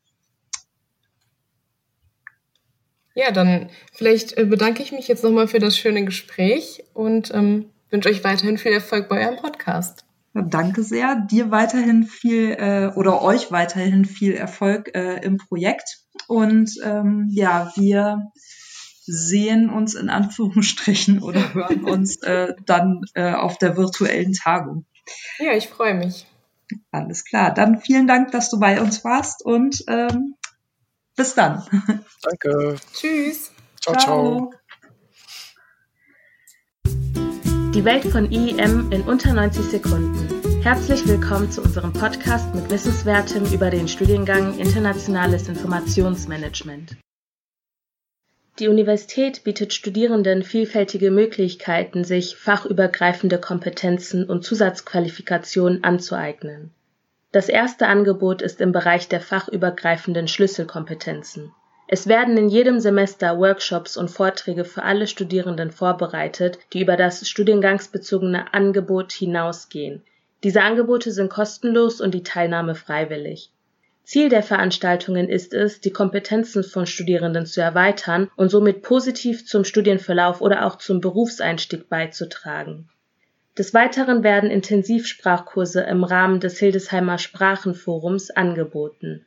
Ja, 3.14 3.30
dann 3.30 3.70
vielleicht 3.92 4.36
äh, 4.36 4.44
bedanke 4.44 4.82
ich 4.82 4.92
mich 4.92 5.08
jetzt 5.08 5.24
nochmal 5.24 5.48
für 5.48 5.58
das 5.58 5.78
schöne 5.78 6.04
Gespräch 6.04 6.84
und 6.92 7.32
ähm, 7.32 7.70
wünsche 7.90 8.10
euch 8.10 8.22
weiterhin 8.24 8.58
viel 8.58 8.72
Erfolg 8.72 9.08
bei 9.08 9.24
eurem 9.24 9.36
Podcast. 9.36 10.04
Danke 10.34 10.82
sehr. 10.82 11.16
Dir 11.30 11.50
weiterhin 11.50 12.04
viel 12.04 12.50
äh, 12.58 12.92
oder 12.94 13.22
euch 13.22 13.50
weiterhin 13.50 14.04
viel 14.04 14.34
Erfolg 14.34 14.94
äh, 14.94 15.24
im 15.24 15.38
Projekt. 15.38 16.05
Und 16.26 16.72
ähm, 16.82 17.28
ja, 17.30 17.72
wir 17.76 18.32
sehen 19.06 19.70
uns 19.70 19.94
in 19.94 20.10
Anführungsstrichen 20.10 21.22
oder 21.22 21.54
hören 21.54 21.84
uns 21.84 22.22
äh, 22.22 22.54
dann 22.64 23.02
äh, 23.14 23.32
auf 23.32 23.58
der 23.58 23.76
virtuellen 23.76 24.32
Tagung. 24.32 24.84
Ja, 25.38 25.52
ich 25.52 25.68
freue 25.68 25.94
mich. 25.94 26.26
Alles 26.90 27.24
klar. 27.24 27.54
Dann 27.54 27.80
vielen 27.80 28.08
Dank, 28.08 28.32
dass 28.32 28.50
du 28.50 28.58
bei 28.58 28.80
uns 28.80 29.04
warst 29.04 29.44
und 29.44 29.84
ähm, 29.86 30.34
bis 31.14 31.34
dann. 31.34 31.64
Danke. 32.22 32.76
Tschüss. 32.92 33.52
ciao. 33.80 33.94
ciao. 33.94 34.50
ciao. 34.50 34.52
Die 37.74 37.84
Welt 37.84 38.04
von 38.04 38.30
IEM 38.32 38.90
in 38.90 39.02
unter 39.02 39.34
90 39.34 39.66
Sekunden. 39.66 40.45
Herzlich 40.66 41.06
willkommen 41.06 41.48
zu 41.48 41.62
unserem 41.62 41.92
Podcast 41.92 42.52
mit 42.52 42.68
Wissenswertem 42.70 43.44
über 43.54 43.70
den 43.70 43.86
Studiengang 43.86 44.58
Internationales 44.58 45.46
Informationsmanagement. 45.48 46.96
Die 48.58 48.66
Universität 48.66 49.44
bietet 49.44 49.74
Studierenden 49.74 50.42
vielfältige 50.42 51.12
Möglichkeiten, 51.12 52.02
sich 52.02 52.34
fachübergreifende 52.34 53.38
Kompetenzen 53.38 54.24
und 54.28 54.44
Zusatzqualifikationen 54.44 55.84
anzueignen. 55.84 56.72
Das 57.30 57.48
erste 57.48 57.86
Angebot 57.86 58.42
ist 58.42 58.60
im 58.60 58.72
Bereich 58.72 59.06
der 59.06 59.20
fachübergreifenden 59.20 60.26
Schlüsselkompetenzen. 60.26 61.52
Es 61.86 62.08
werden 62.08 62.36
in 62.36 62.48
jedem 62.48 62.80
Semester 62.80 63.38
Workshops 63.38 63.96
und 63.96 64.10
Vorträge 64.10 64.64
für 64.64 64.82
alle 64.82 65.06
Studierenden 65.06 65.70
vorbereitet, 65.70 66.58
die 66.72 66.80
über 66.80 66.96
das 66.96 67.28
studiengangsbezogene 67.28 68.52
Angebot 68.52 69.12
hinausgehen. 69.12 70.02
Diese 70.46 70.62
Angebote 70.62 71.10
sind 71.10 71.28
kostenlos 71.28 72.00
und 72.00 72.14
die 72.14 72.22
Teilnahme 72.22 72.76
freiwillig. 72.76 73.50
Ziel 74.04 74.28
der 74.28 74.44
Veranstaltungen 74.44 75.28
ist 75.28 75.52
es, 75.52 75.80
die 75.80 75.90
Kompetenzen 75.90 76.62
von 76.62 76.86
Studierenden 76.86 77.46
zu 77.46 77.60
erweitern 77.60 78.30
und 78.36 78.50
somit 78.50 78.82
positiv 78.82 79.44
zum 79.44 79.64
Studienverlauf 79.64 80.40
oder 80.40 80.64
auch 80.64 80.78
zum 80.78 81.00
Berufseinstieg 81.00 81.88
beizutragen. 81.88 82.88
Des 83.58 83.74
Weiteren 83.74 84.22
werden 84.22 84.52
Intensivsprachkurse 84.52 85.80
im 85.80 86.04
Rahmen 86.04 86.38
des 86.38 86.60
Hildesheimer 86.60 87.18
Sprachenforums 87.18 88.30
angeboten 88.30 89.26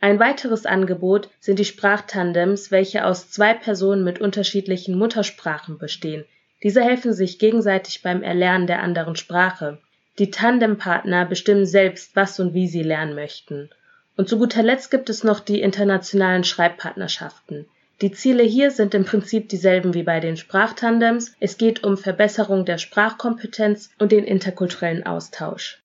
ein 0.00 0.20
weiteres 0.20 0.64
Angebot 0.64 1.28
sind 1.40 1.58
die 1.58 1.64
Sprachtandems, 1.64 2.70
welche 2.70 3.04
aus 3.04 3.32
zwei 3.32 3.52
Personen 3.52 4.04
mit 4.04 4.20
unterschiedlichen 4.20 4.96
Muttersprachen 4.96 5.78
bestehen. 5.78 6.24
Diese 6.62 6.82
helfen 6.82 7.12
sich 7.12 7.40
gegenseitig 7.40 8.02
beim 8.02 8.22
Erlernen 8.22 8.68
der 8.68 8.80
anderen 8.80 9.16
Sprache. 9.16 9.78
Die 10.18 10.32
Tandempartner 10.32 11.26
bestimmen 11.26 11.64
selbst, 11.64 12.16
was 12.16 12.40
und 12.40 12.52
wie 12.52 12.66
sie 12.66 12.82
lernen 12.82 13.14
möchten. 13.14 13.70
Und 14.16 14.28
zu 14.28 14.36
guter 14.36 14.64
Letzt 14.64 14.90
gibt 14.90 15.10
es 15.10 15.22
noch 15.22 15.38
die 15.38 15.60
internationalen 15.60 16.42
Schreibpartnerschaften. 16.42 17.66
Die 18.00 18.10
Ziele 18.10 18.42
hier 18.42 18.72
sind 18.72 18.94
im 18.94 19.04
Prinzip 19.04 19.48
dieselben 19.48 19.94
wie 19.94 20.02
bei 20.02 20.18
den 20.18 20.36
Sprachtandems. 20.36 21.36
Es 21.38 21.56
geht 21.56 21.84
um 21.84 21.96
Verbesserung 21.96 22.64
der 22.64 22.78
Sprachkompetenz 22.78 23.90
und 24.00 24.10
den 24.10 24.24
interkulturellen 24.24 25.06
Austausch. 25.06 25.80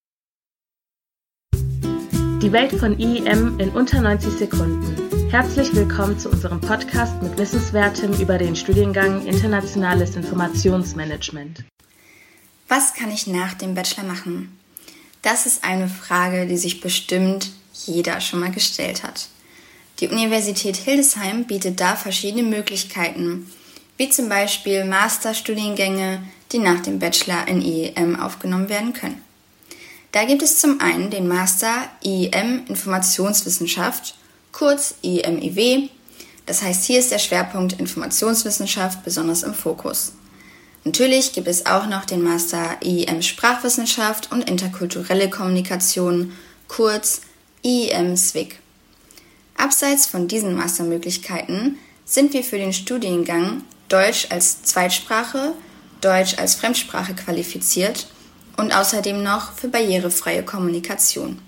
Die 1.53 2.51
Welt 2.51 2.71
von 2.71 2.99
IEM 2.99 3.59
in 3.59 3.69
unter 3.69 4.01
90 4.01 4.33
Sekunden. 4.33 5.29
Herzlich 5.29 5.75
willkommen 5.75 6.17
zu 6.17 6.29
unserem 6.29 6.59
Podcast 6.59 7.21
mit 7.21 7.37
Wissenswertem 7.37 8.13
über 8.19 8.39
den 8.39 8.55
Studiengang 8.55 9.25
Internationales 9.25 10.15
Informationsmanagement. 10.15 11.63
Was 12.75 12.95
kann 12.95 13.11
ich 13.11 13.27
nach 13.27 13.53
dem 13.53 13.75
Bachelor 13.75 14.03
machen? 14.03 14.57
Das 15.21 15.45
ist 15.45 15.63
eine 15.63 15.87
Frage, 15.87 16.47
die 16.47 16.57
sich 16.57 16.81
bestimmt 16.81 17.51
jeder 17.85 18.19
schon 18.19 18.39
mal 18.39 18.49
gestellt 18.49 19.03
hat. 19.03 19.27
Die 19.99 20.07
Universität 20.07 20.77
Hildesheim 20.77 21.45
bietet 21.45 21.79
da 21.79 21.95
verschiedene 21.95 22.41
Möglichkeiten, 22.41 23.47
wie 23.97 24.09
zum 24.09 24.27
Beispiel 24.27 24.85
Masterstudiengänge, 24.85 26.23
die 26.51 26.57
nach 26.57 26.81
dem 26.81 26.97
Bachelor 26.97 27.47
in 27.47 27.61
IEM 27.61 28.19
aufgenommen 28.19 28.69
werden 28.69 28.93
können. 28.93 29.21
Da 30.11 30.25
gibt 30.25 30.41
es 30.41 30.57
zum 30.57 30.81
einen 30.81 31.11
den 31.11 31.27
Master 31.27 31.75
IEM 32.03 32.63
Informationswissenschaft, 32.67 34.15
kurz 34.51 34.95
IEMIW. 35.03 35.89
Das 36.47 36.63
heißt, 36.63 36.85
hier 36.85 36.97
ist 36.97 37.11
der 37.11 37.19
Schwerpunkt 37.19 37.73
Informationswissenschaft 37.73 39.03
besonders 39.03 39.43
im 39.43 39.53
Fokus. 39.53 40.13
Natürlich 40.85 41.31
gibt 41.31 41.47
es 41.47 41.65
auch 41.65 41.87
noch 41.87 42.05
den 42.05 42.21
Master 42.21 42.77
IEM 42.83 43.21
Sprachwissenschaft 43.21 44.31
und 44.31 44.49
interkulturelle 44.49 45.29
Kommunikation, 45.29 46.33
kurz 46.67 47.21
IEM 47.63 48.17
SWIG. 48.17 48.59
Abseits 49.55 50.05
von 50.05 50.27
diesen 50.27 50.55
Mastermöglichkeiten 50.55 51.77
sind 52.05 52.33
wir 52.33 52.43
für 52.43 52.57
den 52.57 52.73
Studiengang 52.73 53.63
Deutsch 53.87 54.27
als 54.29 54.63
Zweitsprache, 54.63 55.53
Deutsch 56.01 56.37
als 56.37 56.55
Fremdsprache 56.55 57.13
qualifiziert 57.13 58.07
und 58.57 58.75
außerdem 58.75 59.23
noch 59.23 59.53
für 59.53 59.69
barrierefreie 59.69 60.43
Kommunikation. 60.43 61.39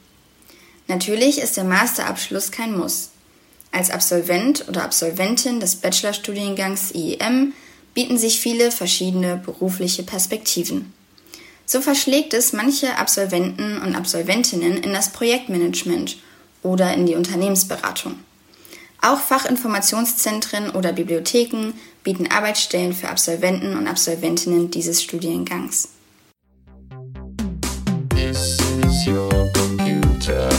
Natürlich 0.88 1.40
ist 1.40 1.58
der 1.58 1.64
Masterabschluss 1.66 2.52
kein 2.52 2.78
Muss. 2.78 3.10
Als 3.72 3.90
Absolvent 3.90 4.70
oder 4.70 4.84
Absolventin 4.84 5.60
des 5.60 5.76
Bachelorstudiengangs 5.76 6.92
IEM 6.94 7.54
bieten 7.96 8.20
sich 8.20 8.40
viele 8.40 8.70
verschiedene 8.70 9.38
berufliche 9.38 10.04
Perspektiven. 10.04 10.94
So 11.66 11.82
verschlägt 11.82 12.36
es 12.36 12.54
manche 12.54 12.98
Absolventen 13.00 13.82
und 13.82 13.96
Absolventinnen 13.96 14.78
in 14.78 14.94
das 14.94 15.12
Projektmanagement 15.12 16.18
oder 16.62 16.94
in 16.94 17.08
die 17.08 17.16
Unternehmensberatung. 17.16 18.20
Auch 19.02 19.20
Fachinformationszentren 19.20 20.70
oder 20.72 20.94
Bibliotheken 20.94 21.74
bieten 22.04 22.28
Arbeitsstellen 22.28 22.94
für 22.94 23.10
Absolventen 23.10 23.76
und 23.78 23.88
Absolventinnen 23.88 24.70
dieses 24.70 25.02
Studiengangs. 25.02 25.90
Is 28.16 29.08
your 29.08 29.52
computer? 29.54 30.50